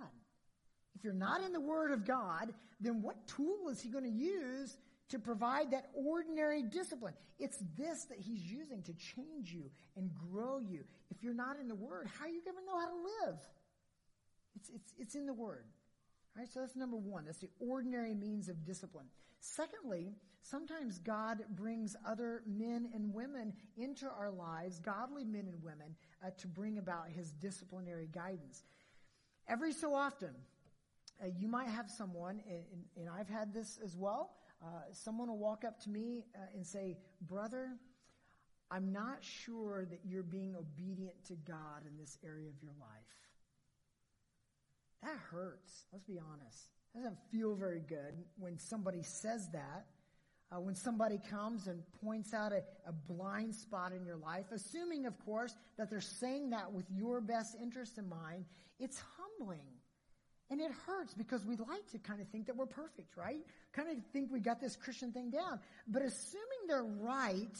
If 0.95 1.05
you're 1.05 1.13
not 1.13 1.43
in 1.43 1.53
the 1.53 1.61
Word 1.61 1.93
of 1.93 2.07
God, 2.07 2.53
then 2.81 3.03
what 3.03 3.27
tool 3.27 3.69
is 3.71 3.81
He 3.81 3.89
going 3.89 4.05
to 4.05 4.11
use 4.11 4.77
to 5.11 5.19
provide 5.19 5.71
that 5.71 5.91
ordinary 5.95 6.63
discipline. 6.63 7.15
It's 7.39 7.59
this 7.77 8.05
that 8.05 8.19
he's 8.19 8.43
using 8.43 8.83
to 8.83 8.93
change 8.93 9.53
you 9.53 9.71
and 9.97 10.11
grow 10.15 10.59
you. 10.59 10.85
If 11.11 11.23
you're 11.23 11.35
not 11.35 11.59
in 11.59 11.69
the 11.69 11.75
Word, 11.75 12.09
how 12.19 12.27
are 12.27 12.29
you 12.29 12.43
going 12.45 12.57
to 12.57 12.67
know 12.67 12.79
how 12.79 12.89
to 12.89 13.27
live? 13.27 13.39
It's, 14.57 14.71
it's, 14.71 14.93
it's 14.99 15.15
in 15.15 15.27
the 15.27 15.33
Word. 15.33 15.65
All 16.37 16.43
right, 16.43 16.53
so 16.53 16.61
that's 16.61 16.77
number 16.77 16.97
one. 16.97 17.25
That's 17.25 17.39
the 17.39 17.51
ordinary 17.59 18.15
means 18.15 18.49
of 18.49 18.65
discipline. 18.65 19.07
Secondly, 19.41 20.13
sometimes 20.43 20.99
God 20.99 21.39
brings 21.51 21.97
other 22.07 22.43
men 22.47 22.91
and 22.93 23.15
women 23.15 23.55
into 23.77 24.07
our 24.07 24.31
lives, 24.31 24.79
godly 24.79 25.25
men 25.25 25.49
and 25.49 25.63
women, 25.63 25.97
uh, 26.25 26.31
to 26.39 26.47
bring 26.47 26.79
about 26.79 27.09
his 27.09 27.31
disciplinary 27.31 28.09
guidance. 28.13 28.65
Every 29.49 29.73
so 29.73 29.95
often, 29.95 30.35
uh, 31.23 31.27
you 31.39 31.49
might 31.49 31.69
have 31.69 31.91
someone, 31.91 32.41
and, 32.49 32.65
and, 32.97 33.09
I've 33.09 33.29
had 33.29 33.53
this 33.53 33.79
as 33.85 33.97
well, 33.97 34.31
uh, 34.63 34.67
someone 34.93 35.29
will 35.29 35.39
walk 35.39 35.65
up 35.65 35.81
to 35.85 35.91
me 35.91 36.25
uh, 36.35 36.39
and 36.55 36.67
say, 36.67 36.97
Brother, 37.23 37.71
I'm 38.71 38.93
not 38.93 39.19
sure 39.21 39.87
that 39.91 40.01
you're 40.05 40.23
being 40.23 40.55
obedient 40.55 41.25
to 41.27 41.35
God 41.35 41.87
in 41.89 41.97
this 41.99 42.19
area 42.25 42.49
of 42.49 42.63
your 42.63 42.73
life. 42.79 42.89
That 45.03 45.17
hurts. 45.31 45.85
Let's 45.93 46.05
be 46.05 46.19
honest. 46.19 46.69
It 46.95 46.99
doesn't 46.99 47.19
feel 47.31 47.55
very 47.55 47.81
good 47.81 48.15
when 48.39 48.59
somebody 48.59 49.03
says 49.03 49.49
that. 49.53 49.87
Uh, 50.51 50.61
when 50.61 50.75
somebody 50.75 51.21
comes 51.31 51.67
and 51.67 51.83
points 52.03 52.33
out 52.33 52.53
a, 52.53 52.63
a 52.87 52.93
blind 52.93 53.55
spot 53.55 53.93
in 53.93 54.05
your 54.07 54.17
life, 54.17 54.47
assuming, 54.51 55.05
of 55.05 55.19
course, 55.25 55.55
that 55.77 55.91
they're 55.91 56.01
saying 56.01 56.49
that 56.51 56.73
with 56.73 56.87
your 56.91 57.21
best 57.21 57.55
interest 57.61 57.99
in 57.99 58.09
mind, 58.09 58.47
it's 58.81 59.03
humbling. 59.19 59.67
And 60.51 60.61
it 60.61 60.71
hurts 60.87 61.13
because 61.13 61.45
we 61.45 61.57
like 61.57 61.87
to 61.93 61.99
kind 61.99 62.21
of 62.21 62.29
think 62.29 62.47
that 62.47 62.57
we're 62.57 62.67
perfect, 62.67 63.17
right? 63.17 63.45
Kind 63.73 63.91
of 63.91 63.97
think 64.13 64.33
we 64.33 64.41
got 64.41 64.61
this 64.61 64.77
Christian 64.77 65.13
thing 65.13 65.31
down. 65.31 65.61
But 65.87 66.03
assuming 66.03 66.67
they're 66.67 66.83
right, 66.83 67.59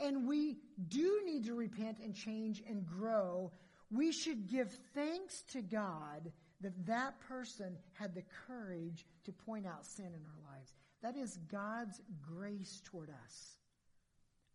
and 0.00 0.26
we 0.26 0.58
do 0.88 1.22
need 1.24 1.46
to 1.46 1.54
repent 1.54 1.98
and 2.02 2.14
change 2.14 2.62
and 2.68 2.84
grow, 2.84 3.52
we 3.90 4.10
should 4.12 4.48
give 4.48 4.76
thanks 4.94 5.42
to 5.52 5.62
God 5.62 6.32
that 6.60 6.86
that 6.86 7.20
person 7.20 7.76
had 7.92 8.14
the 8.14 8.24
courage 8.46 9.06
to 9.24 9.32
point 9.32 9.66
out 9.66 9.86
sin 9.86 10.06
in 10.06 10.12
our 10.12 10.52
lives. 10.54 10.74
That 11.02 11.16
is 11.16 11.36
God's 11.50 12.00
grace 12.20 12.82
toward 12.84 13.10
us. 13.10 13.56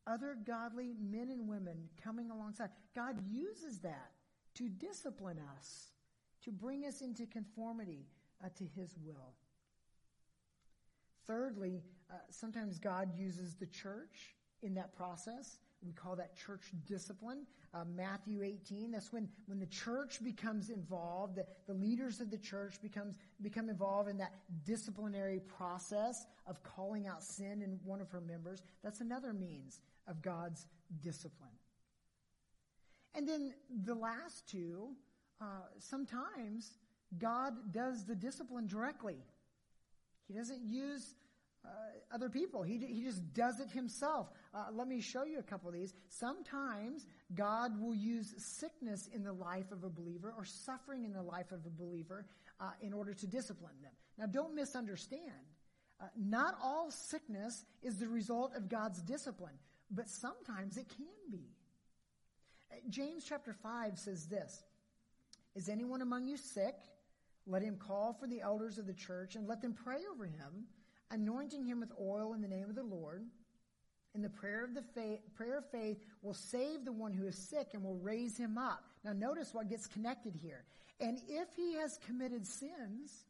Other 0.08 0.36
godly 0.46 0.94
men 1.00 1.30
and 1.30 1.48
women 1.48 1.90
coming 2.04 2.32
alongside. 2.32 2.70
God 2.96 3.18
uses 3.30 3.80
that 3.80 4.12
to 4.56 4.68
discipline 4.68 5.40
us, 5.58 5.92
to 6.44 6.52
bring 6.52 6.86
us 6.86 7.02
into 7.02 7.26
conformity 7.26 8.06
uh, 8.44 8.50
to 8.58 8.64
His 8.76 8.96
will. 9.04 9.34
Thirdly, 11.28 11.84
uh, 12.10 12.16
sometimes 12.30 12.80
God 12.80 13.10
uses 13.18 13.56
the 13.56 13.68
church 13.68 14.36
in 14.64 14.74
that 14.76 14.96
process. 14.96 15.60
We 15.84 15.94
call 15.94 16.16
that 16.18 16.36
church 16.36 16.72
discipline. 16.86 17.46
Uh, 17.74 17.86
Matthew 17.96 18.44
18, 18.44 18.92
that's 18.92 19.12
when, 19.12 19.28
when 19.48 19.60
the 19.60 19.66
church 19.66 20.24
becomes 20.24 20.70
involved, 20.70 21.36
the, 21.36 21.46
the 21.68 21.74
leaders 21.74 22.20
of 22.20 22.30
the 22.30 22.38
church 22.38 22.76
becomes, 22.82 23.16
become 23.42 23.70
involved 23.70 24.10
in 24.10 24.18
that 24.18 24.34
disciplinary 24.66 25.40
process 25.40 26.26
of 26.46 26.62
calling 26.64 27.08
out 27.08 27.24
sin 27.24 27.62
in 27.62 27.80
one 27.84 28.02
of 28.02 28.10
her 28.12 28.22
members. 28.22 28.62
That's 28.84 29.02
another 29.02 29.34
means 29.34 29.80
of 30.08 30.22
God's 30.22 30.68
discipline. 31.02 31.50
And 33.16 33.28
then 33.28 33.54
the 33.86 33.96
last 33.96 34.48
two, 34.48 34.90
uh, 35.42 35.46
sometimes 35.80 36.72
God 37.18 37.54
does 37.74 38.06
the 38.06 38.16
discipline 38.16 38.68
directly. 38.68 39.18
He 40.28 40.34
doesn't 40.34 40.64
use 40.64 41.16
uh, 41.66 41.70
other 42.14 42.30
people. 42.30 42.64
He, 42.64 42.78
he 42.78 43.04
just 43.04 43.34
does 43.34 43.60
it 43.60 43.70
himself. 43.70 44.30
Uh, 44.54 44.66
let 44.74 44.88
me 44.88 45.02
show 45.02 45.26
you 45.26 45.40
a 45.40 45.44
couple 45.44 45.68
of 45.68 45.74
these. 45.74 45.94
Sometimes 46.10 47.06
God 47.36 47.80
will 47.80 47.96
use 47.96 48.34
sickness 48.38 49.10
in 49.14 49.24
the 49.24 49.34
life 49.34 49.72
of 49.72 49.84
a 49.84 49.90
believer 49.90 50.34
or 50.38 50.46
suffering 50.46 51.04
in 51.06 51.14
the 51.14 51.22
life 51.22 51.52
of 51.52 51.66
a 51.66 51.70
believer 51.70 52.26
uh, 52.60 52.72
in 52.82 52.94
order 52.94 53.14
to 53.14 53.28
discipline 53.28 53.76
them. 53.82 53.92
Now, 54.18 54.26
don't 54.28 54.56
misunderstand. 54.56 55.24
Uh, 56.00 56.06
not 56.18 56.56
all 56.64 56.90
sickness 56.90 57.64
is 57.84 57.98
the 57.98 58.08
result 58.08 58.56
of 58.56 58.70
God's 58.70 59.02
discipline, 59.02 59.58
but 59.92 60.10
sometimes 60.10 60.78
it 60.78 60.88
can 60.90 61.32
be. 61.32 61.46
Uh, 62.72 62.76
James 62.90 63.24
chapter 63.28 63.54
5 63.54 64.00
says 64.00 64.28
this 64.28 64.64
Is 65.56 65.70
anyone 65.70 66.02
among 66.02 66.28
you 66.28 66.38
sick? 66.38 66.76
Let 67.48 67.64
him 67.64 67.78
call 67.78 68.14
for 68.14 68.28
the 68.28 68.42
elders 68.42 68.78
of 68.78 68.88
the 68.88 68.94
church 68.94 69.36
and 69.36 69.48
let 69.48 69.62
them 69.62 69.74
pray 69.74 70.00
over 70.12 70.26
him 70.26 70.68
anointing 71.12 71.66
him 71.66 71.80
with 71.80 71.92
oil 72.00 72.34
in 72.34 72.42
the 72.42 72.48
name 72.48 72.70
of 72.70 72.76
the 72.76 72.84
Lord. 72.84 73.26
And 74.14 74.24
the 74.24 74.30
prayer 74.30 74.64
of 74.64 74.74
the 74.74 74.82
faith, 74.82 75.20
prayer 75.36 75.58
of 75.58 75.70
faith 75.72 75.98
will 76.22 76.34
save 76.34 76.84
the 76.84 76.92
one 76.92 77.14
who 77.14 77.28
is 77.28 77.38
sick 77.38 77.70
and 77.74 77.84
will 77.84 77.98
raise 77.98 78.36
him 78.36 78.58
up. 78.58 78.84
Now 79.06 79.14
notice 79.14 79.54
what 79.54 79.70
gets 79.70 79.88
connected 79.88 80.36
here. 80.36 80.66
And 81.00 81.20
if 81.28 81.48
he 81.56 81.76
has 81.76 82.00
committed 82.06 82.46
sins, 82.46 83.26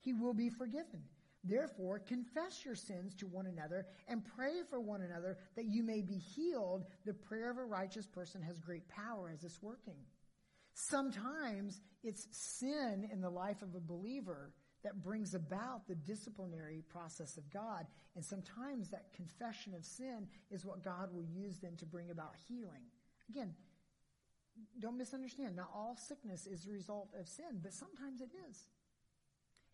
he 0.00 0.12
will 0.12 0.34
be 0.34 0.48
forgiven. 0.48 1.02
Therefore, 1.44 1.98
confess 1.98 2.64
your 2.64 2.76
sins 2.76 3.16
to 3.16 3.26
one 3.26 3.46
another 3.46 3.86
and 4.06 4.22
pray 4.36 4.62
for 4.70 4.78
one 4.78 5.02
another 5.02 5.38
that 5.56 5.64
you 5.64 5.82
may 5.82 6.00
be 6.00 6.14
healed. 6.14 6.84
The 7.04 7.14
prayer 7.14 7.50
of 7.50 7.58
a 7.58 7.64
righteous 7.64 8.06
person 8.06 8.40
has 8.42 8.60
great 8.60 8.88
power 8.88 9.28
as 9.32 9.42
it's 9.42 9.60
working. 9.60 9.96
Sometimes 10.74 11.80
it's 12.02 12.26
sin 12.30 13.08
in 13.12 13.20
the 13.20 13.30
life 13.30 13.62
of 13.62 13.74
a 13.74 13.80
believer 13.80 14.52
that 14.82 15.02
brings 15.02 15.34
about 15.34 15.86
the 15.86 15.94
disciplinary 15.94 16.82
process 16.88 17.36
of 17.36 17.50
God. 17.52 17.86
And 18.16 18.24
sometimes 18.24 18.90
that 18.90 19.12
confession 19.14 19.74
of 19.74 19.84
sin 19.84 20.26
is 20.50 20.64
what 20.64 20.82
God 20.82 21.12
will 21.12 21.24
use 21.24 21.58
then 21.58 21.76
to 21.76 21.86
bring 21.86 22.10
about 22.10 22.34
healing. 22.48 22.82
Again, 23.28 23.54
don't 24.80 24.98
misunderstand. 24.98 25.56
Not 25.56 25.70
all 25.74 25.96
sickness 25.96 26.46
is 26.46 26.66
a 26.66 26.72
result 26.72 27.10
of 27.18 27.28
sin, 27.28 27.60
but 27.62 27.72
sometimes 27.72 28.20
it 28.20 28.30
is. 28.50 28.66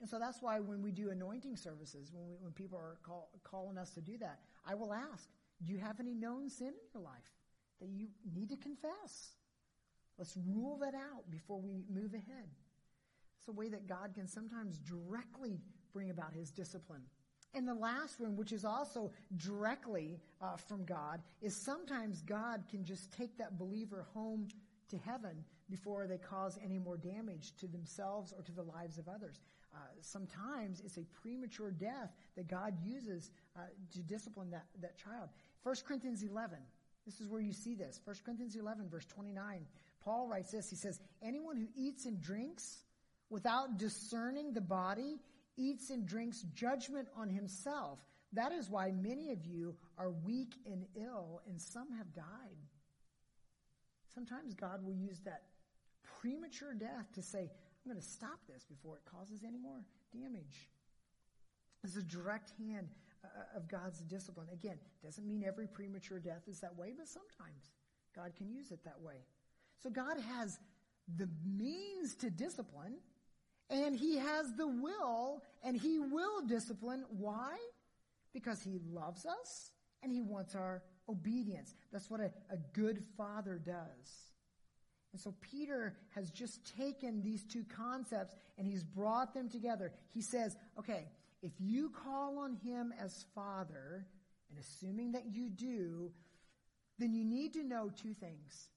And 0.00 0.08
so 0.08 0.18
that's 0.18 0.40
why 0.40 0.60
when 0.60 0.82
we 0.82 0.92
do 0.92 1.10
anointing 1.10 1.56
services, 1.56 2.12
when, 2.12 2.28
we, 2.28 2.34
when 2.40 2.52
people 2.52 2.78
are 2.78 2.98
call, 3.02 3.30
calling 3.42 3.78
us 3.78 3.90
to 3.94 4.00
do 4.00 4.16
that, 4.18 4.40
I 4.64 4.74
will 4.74 4.92
ask, 4.92 5.28
do 5.64 5.72
you 5.72 5.78
have 5.78 5.98
any 5.98 6.14
known 6.14 6.48
sin 6.48 6.68
in 6.68 6.74
your 6.94 7.02
life 7.02 7.32
that 7.80 7.88
you 7.88 8.08
need 8.32 8.50
to 8.50 8.56
confess? 8.56 9.32
Let's 10.18 10.36
rule 10.52 10.78
that 10.82 10.94
out 10.94 11.30
before 11.30 11.60
we 11.60 11.84
move 11.88 12.12
ahead. 12.14 12.48
It's 13.38 13.48
a 13.48 13.52
way 13.52 13.68
that 13.68 13.86
God 13.86 14.12
can 14.14 14.26
sometimes 14.26 14.78
directly 14.78 15.60
bring 15.92 16.10
about 16.10 16.32
his 16.32 16.50
discipline. 16.50 17.02
And 17.54 17.66
the 17.66 17.74
last 17.74 18.20
one, 18.20 18.36
which 18.36 18.52
is 18.52 18.64
also 18.64 19.10
directly 19.36 20.20
uh, 20.42 20.56
from 20.56 20.84
God, 20.84 21.22
is 21.40 21.56
sometimes 21.56 22.20
God 22.22 22.64
can 22.70 22.84
just 22.84 23.12
take 23.12 23.38
that 23.38 23.58
believer 23.58 24.06
home 24.12 24.48
to 24.90 24.98
heaven 24.98 25.44
before 25.70 26.06
they 26.06 26.18
cause 26.18 26.58
any 26.62 26.78
more 26.78 26.96
damage 26.96 27.54
to 27.60 27.66
themselves 27.66 28.32
or 28.36 28.42
to 28.42 28.52
the 28.52 28.62
lives 28.62 28.98
of 28.98 29.08
others. 29.08 29.40
Uh, 29.74 29.78
sometimes 30.00 30.80
it's 30.84 30.98
a 30.98 31.04
premature 31.22 31.70
death 31.70 32.10
that 32.36 32.48
God 32.48 32.74
uses 32.82 33.30
uh, 33.56 33.60
to 33.92 33.98
discipline 34.00 34.50
that, 34.50 34.66
that 34.80 34.98
child. 34.98 35.28
1 35.62 35.74
Corinthians 35.86 36.22
11. 36.22 36.58
This 37.04 37.20
is 37.20 37.28
where 37.28 37.40
you 37.40 37.52
see 37.52 37.74
this. 37.74 38.00
1 38.04 38.16
Corinthians 38.24 38.56
11, 38.56 38.88
verse 38.88 39.06
29. 39.06 39.66
Paul 40.04 40.28
writes 40.28 40.50
this. 40.52 40.70
He 40.70 40.76
says, 40.76 41.00
Anyone 41.22 41.56
who 41.56 41.66
eats 41.74 42.06
and 42.06 42.20
drinks 42.20 42.82
without 43.30 43.78
discerning 43.78 44.52
the 44.52 44.60
body, 44.60 45.20
eats 45.56 45.90
and 45.90 46.06
drinks 46.06 46.42
judgment 46.54 47.08
on 47.16 47.28
himself. 47.28 47.98
That 48.32 48.52
is 48.52 48.68
why 48.68 48.90
many 48.90 49.32
of 49.32 49.44
you 49.44 49.74
are 49.96 50.10
weak 50.10 50.54
and 50.66 50.84
ill, 50.94 51.40
and 51.48 51.60
some 51.60 51.90
have 51.96 52.12
died. 52.14 52.24
Sometimes 54.14 54.54
God 54.54 54.84
will 54.84 54.94
use 54.94 55.20
that 55.20 55.42
premature 56.20 56.74
death 56.74 57.12
to 57.14 57.22
say, 57.22 57.40
I'm 57.40 57.92
going 57.92 58.00
to 58.00 58.06
stop 58.08 58.38
this 58.48 58.64
before 58.64 58.96
it 58.96 59.02
causes 59.10 59.44
any 59.46 59.58
more 59.58 59.80
damage. 60.12 60.68
This 61.82 61.92
is 61.92 61.98
a 61.98 62.02
direct 62.02 62.52
hand 62.58 62.88
uh, 63.24 63.56
of 63.56 63.68
God's 63.68 64.00
discipline. 64.00 64.48
Again, 64.52 64.78
doesn't 65.02 65.26
mean 65.26 65.44
every 65.46 65.66
premature 65.66 66.18
death 66.18 66.42
is 66.48 66.60
that 66.60 66.76
way, 66.76 66.92
but 66.96 67.08
sometimes 67.08 67.70
God 68.14 68.32
can 68.36 68.50
use 68.50 68.72
it 68.72 68.84
that 68.84 69.00
way. 69.00 69.16
So 69.82 69.90
God 69.90 70.18
has 70.36 70.58
the 71.16 71.28
means 71.44 72.14
to 72.16 72.30
discipline, 72.30 72.96
and 73.70 73.94
he 73.94 74.16
has 74.16 74.52
the 74.56 74.66
will 74.66 75.42
and 75.62 75.76
he 75.76 75.98
will 75.98 76.46
discipline. 76.46 77.04
Why? 77.10 77.56
Because 78.32 78.62
he 78.62 78.78
loves 78.90 79.26
us 79.26 79.70
and 80.02 80.12
he 80.12 80.20
wants 80.20 80.54
our 80.54 80.82
obedience. 81.08 81.74
That's 81.92 82.10
what 82.10 82.20
a, 82.20 82.30
a 82.50 82.56
good 82.72 83.02
father 83.16 83.60
does. 83.64 84.28
And 85.12 85.20
so 85.20 85.34
Peter 85.40 85.96
has 86.14 86.30
just 86.30 86.60
taken 86.76 87.22
these 87.22 87.44
two 87.44 87.64
concepts 87.64 88.34
and 88.56 88.66
he's 88.66 88.84
brought 88.84 89.34
them 89.34 89.48
together. 89.48 89.92
He 90.12 90.22
says, 90.22 90.56
okay, 90.78 91.06
if 91.42 91.52
you 91.58 91.90
call 91.90 92.38
on 92.38 92.54
him 92.54 92.92
as 93.02 93.24
father, 93.34 94.06
and 94.50 94.58
assuming 94.58 95.12
that 95.12 95.26
you 95.26 95.50
do, 95.50 96.10
then 96.98 97.12
you 97.12 97.24
need 97.24 97.52
to 97.54 97.62
know 97.62 97.90
two 97.90 98.14
things. 98.14 98.68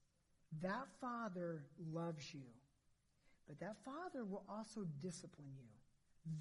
That 0.62 0.88
father 1.00 1.64
loves 1.92 2.34
you. 2.34 2.42
But 3.48 3.60
that 3.60 3.78
father 3.84 4.26
will 4.26 4.44
also 4.50 4.86
discipline 5.02 5.52
you. 5.58 5.68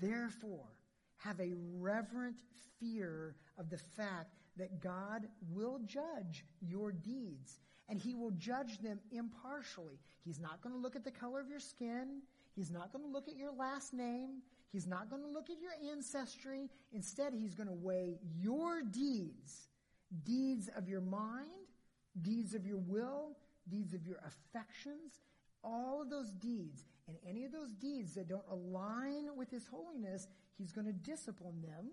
Therefore, 0.01 0.69
have 1.17 1.41
a 1.41 1.55
reverent 1.79 2.37
fear 2.79 3.37
of 3.59 3.71
the 3.71 3.79
fact 3.79 4.35
that 4.57 4.81
God 4.81 5.27
will 5.51 5.81
judge 5.87 6.45
your 6.61 6.93
deeds 6.93 7.61
and 7.89 7.99
he 7.99 8.15
will 8.15 8.31
judge 8.33 8.79
them 8.79 9.01
impartially. 9.11 9.99
He's 10.25 10.39
not 10.39 10.63
going 10.63 10.75
to 10.75 10.81
look 10.81 10.97
at 10.97 11.05
the 11.05 11.11
color 11.11 11.41
of 11.41 11.49
your 11.49 11.61
skin. 11.61 12.23
He's 12.55 12.71
not 12.71 12.93
going 12.93 13.05
to 13.05 13.11
look 13.11 13.29
at 13.29 13.37
your 13.37 13.53
last 13.53 13.93
name. 13.93 14.43
He's 14.73 14.87
not 14.87 15.11
going 15.11 15.23
to 15.23 15.29
look 15.29 15.51
at 15.51 15.57
your 15.61 15.73
ancestry. 15.91 16.71
Instead, 16.93 17.33
he's 17.35 17.55
going 17.55 17.67
to 17.67 17.75
weigh 17.75 18.19
your 18.41 18.83
deeds, 18.83 19.69
deeds 20.25 20.71
of 20.77 20.89
your 20.89 21.01
mind, 21.01 21.49
deeds 22.23 22.55
of 22.55 22.65
your 22.65 22.79
will, 22.79 23.37
deeds 23.71 23.95
of 23.95 24.07
your 24.07 24.19
affections, 24.27 25.21
all 25.63 26.03
of 26.03 26.11
those 26.11 26.31
deeds. 26.33 26.85
And 27.09 27.17
any 27.29 27.45
of 27.45 27.53
those 27.53 27.73
deeds 27.73 28.15
that 28.15 28.29
don't 28.29 28.45
align 28.51 29.37
with 29.37 29.51
his 29.51 29.67
holiness, 29.67 30.27
he's 30.59 30.73
going 30.73 30.87
to 30.87 30.93
discipline 30.93 31.63
them 31.63 31.91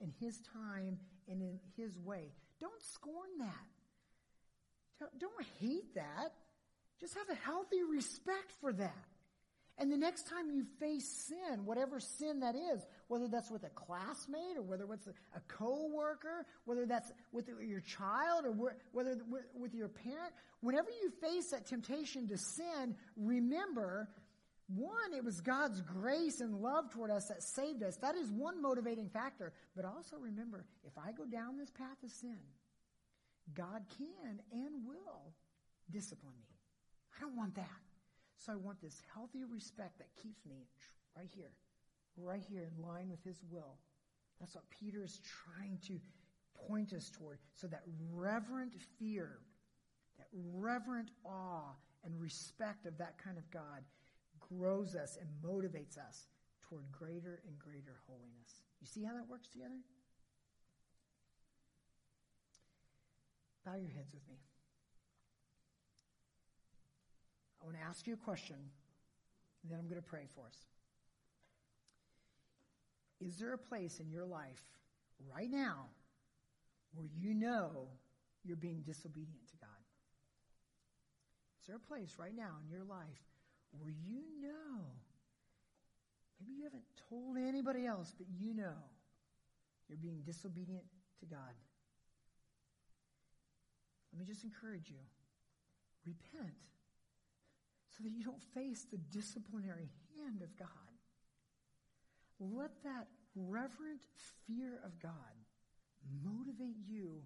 in 0.00 0.12
his 0.20 0.40
time 0.52 0.98
and 1.28 1.42
in 1.42 1.58
his 1.76 1.98
way. 1.98 2.32
Don't 2.60 2.82
scorn 2.82 3.30
that. 3.38 5.10
Don't 5.18 5.46
hate 5.60 5.94
that. 5.94 6.34
Just 7.00 7.14
have 7.14 7.30
a 7.30 7.40
healthy 7.44 7.82
respect 7.82 8.52
for 8.60 8.72
that. 8.72 9.04
And 9.78 9.92
the 9.92 9.96
next 9.96 10.28
time 10.28 10.50
you 10.50 10.64
face 10.80 11.08
sin, 11.28 11.64
whatever 11.64 12.00
sin 12.00 12.40
that 12.40 12.56
is, 12.56 12.84
whether 13.08 13.26
that's 13.26 13.50
with 13.50 13.64
a 13.64 13.70
classmate 13.70 14.56
or 14.56 14.62
whether 14.62 14.84
it's 14.92 15.06
a 15.06 15.40
coworker, 15.48 16.46
whether 16.64 16.86
that's 16.86 17.10
with 17.32 17.48
your 17.48 17.80
child 17.80 18.44
or 18.44 18.52
whether 18.92 19.16
with 19.54 19.74
your 19.74 19.88
parent, 19.88 20.32
whenever 20.60 20.90
you 21.02 21.10
face 21.20 21.50
that 21.50 21.66
temptation 21.66 22.28
to 22.28 22.36
sin, 22.36 22.94
remember, 23.16 24.08
one, 24.68 25.14
it 25.16 25.24
was 25.24 25.40
God's 25.40 25.80
grace 25.80 26.40
and 26.40 26.60
love 26.60 26.90
toward 26.92 27.10
us 27.10 27.28
that 27.28 27.42
saved 27.42 27.82
us. 27.82 27.96
That 27.96 28.14
is 28.14 28.30
one 28.30 28.60
motivating 28.60 29.08
factor. 29.08 29.52
But 29.74 29.86
also 29.86 30.16
remember, 30.20 30.66
if 30.84 30.92
I 30.98 31.12
go 31.12 31.24
down 31.24 31.56
this 31.56 31.70
path 31.70 31.96
of 32.04 32.10
sin, 32.10 32.38
God 33.54 33.82
can 33.96 34.40
and 34.52 34.86
will 34.86 35.32
discipline 35.90 36.34
me. 36.38 36.54
I 37.16 37.22
don't 37.22 37.36
want 37.36 37.54
that. 37.54 37.80
So 38.36 38.52
I 38.52 38.56
want 38.56 38.80
this 38.82 39.00
healthy 39.14 39.44
respect 39.50 39.98
that 39.98 40.08
keeps 40.22 40.44
me 40.44 40.68
right 41.16 41.30
here, 41.34 41.50
right 42.22 42.42
here 42.48 42.62
in 42.62 42.86
line 42.86 43.08
with 43.08 43.22
His 43.24 43.42
will. 43.50 43.76
That's 44.40 44.54
what 44.54 44.64
Peter 44.70 45.02
is 45.02 45.20
trying 45.24 45.78
to 45.86 46.00
point 46.66 46.92
us 46.92 47.10
toward. 47.10 47.38
So 47.54 47.66
that 47.68 47.82
reverent 48.12 48.74
fear, 48.98 49.38
that 50.18 50.28
reverent 50.32 51.10
awe 51.24 51.74
and 52.04 52.20
respect 52.20 52.86
of 52.86 52.96
that 52.98 53.18
kind 53.22 53.38
of 53.38 53.50
God 53.50 53.82
grows 54.40 54.94
us 54.94 55.18
and 55.20 55.28
motivates 55.44 55.98
us 55.98 56.26
toward 56.68 56.90
greater 56.92 57.40
and 57.46 57.58
greater 57.58 57.96
holiness. 58.06 58.62
You 58.80 58.86
see 58.86 59.02
how 59.02 59.14
that 59.14 59.28
works 59.28 59.48
together? 59.48 59.78
Bow 63.64 63.74
your 63.74 63.90
heads 63.90 64.12
with 64.14 64.26
me. 64.28 64.36
I 67.60 67.64
want 67.64 67.76
to 67.76 67.82
ask 67.82 68.06
you 68.06 68.14
a 68.14 68.16
question, 68.16 68.56
and 68.56 69.70
then 69.70 69.78
I'm 69.78 69.88
going 69.88 70.00
to 70.00 70.08
pray 70.08 70.26
for 70.34 70.46
us. 70.46 70.56
Is 73.20 73.36
there 73.38 73.52
a 73.52 73.58
place 73.58 74.00
in 74.00 74.10
your 74.10 74.24
life 74.24 74.62
right 75.34 75.50
now 75.50 75.86
where 76.94 77.08
you 77.16 77.34
know 77.34 77.88
you're 78.44 78.56
being 78.56 78.82
disobedient 78.86 79.48
to 79.50 79.56
God? 79.56 79.68
Is 81.60 81.66
there 81.66 81.76
a 81.76 81.80
place 81.80 82.16
right 82.18 82.34
now 82.34 82.56
in 82.62 82.70
your 82.70 82.84
life 82.84 83.22
where 83.78 83.90
you 83.90 84.22
know, 84.40 84.84
maybe 86.40 86.52
you 86.56 86.64
haven't 86.64 86.84
told 87.08 87.36
anybody 87.36 87.86
else, 87.86 88.14
but 88.16 88.26
you 88.38 88.54
know 88.54 88.78
you're 89.88 89.98
being 89.98 90.22
disobedient 90.24 90.84
to 91.20 91.26
God? 91.26 91.54
Let 94.12 94.20
me 94.20 94.26
just 94.26 94.44
encourage 94.44 94.88
you 94.88 95.00
repent 96.06 96.54
so 97.96 98.04
that 98.04 98.12
you 98.12 98.24
don't 98.24 98.42
face 98.54 98.86
the 98.90 98.96
disciplinary 98.96 99.90
hand 100.16 100.40
of 100.42 100.56
God. 100.56 100.87
Let 102.40 102.70
that 102.84 103.08
reverent 103.34 104.00
fear 104.46 104.80
of 104.84 104.98
God 105.00 105.12
motivate 106.22 106.76
you 106.86 107.22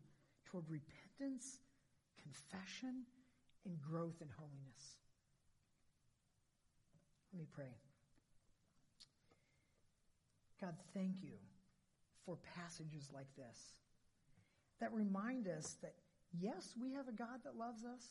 toward 0.47 0.65
repentance, 0.69 1.59
confession, 2.23 3.05
and 3.65 3.79
growth 3.81 4.21
in 4.21 4.29
holiness. 4.37 4.97
Let 7.33 7.41
me 7.41 7.47
pray. 7.53 7.75
God, 10.61 10.75
thank 10.95 11.23
you 11.23 11.37
for 12.25 12.39
passages 12.55 13.11
like 13.13 13.27
this 13.37 13.59
that 14.81 14.93
remind 14.93 15.49
us 15.49 15.77
that, 15.83 15.95
yes, 16.39 16.75
we 16.81 16.93
have 16.93 17.09
a 17.09 17.13
God 17.13 17.41
that 17.45 17.57
loves 17.57 17.85
us. 17.85 18.05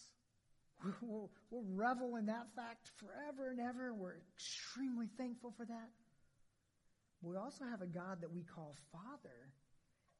We'll, 1.01 1.29
we'll 1.51 1.63
revel 1.75 2.15
in 2.15 2.25
that 2.25 2.47
fact 2.55 2.89
forever 2.97 3.51
and 3.51 3.59
ever. 3.59 3.93
We're 3.93 4.15
extremely 4.35 5.05
thankful 5.15 5.53
for 5.55 5.63
that. 5.63 5.89
We 7.21 7.37
also 7.37 7.65
have 7.65 7.81
a 7.81 7.87
God 7.87 8.21
that 8.21 8.31
we 8.31 8.43
call 8.43 8.75
Father, 8.91 9.51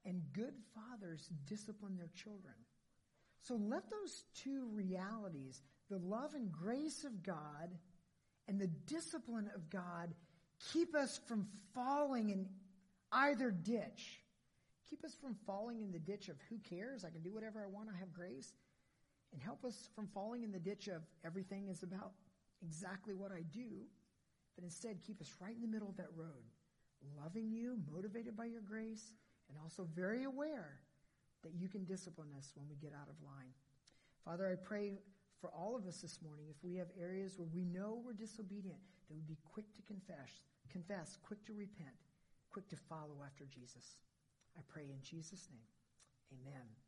and 0.06 0.22
good 0.34 0.54
fathers 0.76 1.28
discipline 1.47 1.97
their 1.97 2.10
children. 2.16 2.54
So 3.41 3.56
let 3.56 3.89
those 3.89 4.24
two 4.43 4.70
realities, 4.74 5.62
the 5.89 5.97
love 5.97 6.34
and 6.36 6.52
grace 6.52 7.04
of 7.04 7.24
God 7.24 7.72
and 8.47 8.60
the 8.60 8.68
discipline 8.68 9.49
of 9.56 9.70
God, 9.70 10.14
keep 10.74 10.95
us 10.95 11.20
from 11.28 11.47
falling 11.74 12.30
in 12.30 12.47
either 13.12 13.52
ditch. 13.52 14.22
Keep 14.89 15.04
us 15.06 15.16
from 15.22 15.36
falling 15.45 15.82
in 15.82 15.91
the 15.91 15.99
ditch 15.99 16.30
of 16.30 16.36
who 16.49 16.58
cares? 16.70 17.04
I 17.06 17.10
can 17.10 17.22
do 17.22 17.34
whatever 17.34 17.62
I 17.62 17.68
want. 17.68 17.89
I 17.93 17.97
have 17.99 18.14
grace 18.14 18.54
and 19.32 19.41
help 19.41 19.64
us 19.64 19.89
from 19.95 20.08
falling 20.08 20.43
in 20.43 20.52
the 20.52 20.60
ditch 20.60 20.88
of 20.88 21.02
everything 21.26 21.70
is 21.70 21.84
about 21.84 22.12
exactly 22.62 23.14
what 23.14 23.32
I 23.32 23.41
do, 23.54 23.88
but 24.56 24.64
instead 24.64 25.02
keep 25.06 25.22
us 25.22 25.32
right 25.39 25.56
in 25.56 25.62
the 25.62 25.68
middle 25.68 25.89
of 25.89 25.97
that 25.97 26.10
road, 26.16 26.43
loving 27.18 27.52
you, 27.52 27.78
motivated 27.91 28.36
by 28.36 28.45
your 28.45 28.62
grace, 28.62 29.14
and 29.49 29.58
also 29.62 29.88
very 29.95 30.24
aware 30.24 30.80
that 31.43 31.54
you 31.58 31.68
can 31.68 31.86
discipline 31.86 32.30
us 32.38 32.52
when 32.56 32.68
we 32.70 32.76
get 32.76 32.93
out 32.93 33.10
of 33.10 33.16
line. 33.26 33.54
Father, 34.24 34.47
I 34.47 34.56
pray 34.56 34.99
for 35.39 35.49
all 35.49 35.76
of 35.76 35.88
us 35.88 36.02
this 36.02 36.20
morning, 36.22 36.45
if 36.49 36.64
we 36.64 36.76
have 36.76 36.88
areas 36.99 37.38
where 37.38 37.47
we 37.54 37.66
know 37.66 38.02
we're 38.06 38.14
disobedient, 38.14 38.78
that 39.08 39.16
we'd 39.16 39.28
be 39.28 39.38
quick 39.52 39.66
to 39.76 39.82
confess, 39.82 40.41
confess, 40.70 41.18
quick 41.24 41.43
to 41.45 41.54
repent, 41.54 41.97
quick 42.52 42.70
to 42.70 42.76
follow 42.76 43.26
after 43.26 43.45
Jesus. 43.45 43.97
I 44.58 44.62
pray 44.68 44.84
in 44.84 45.02
Jesus' 45.02 45.47
name. 45.49 46.39
Amen. 46.39 46.80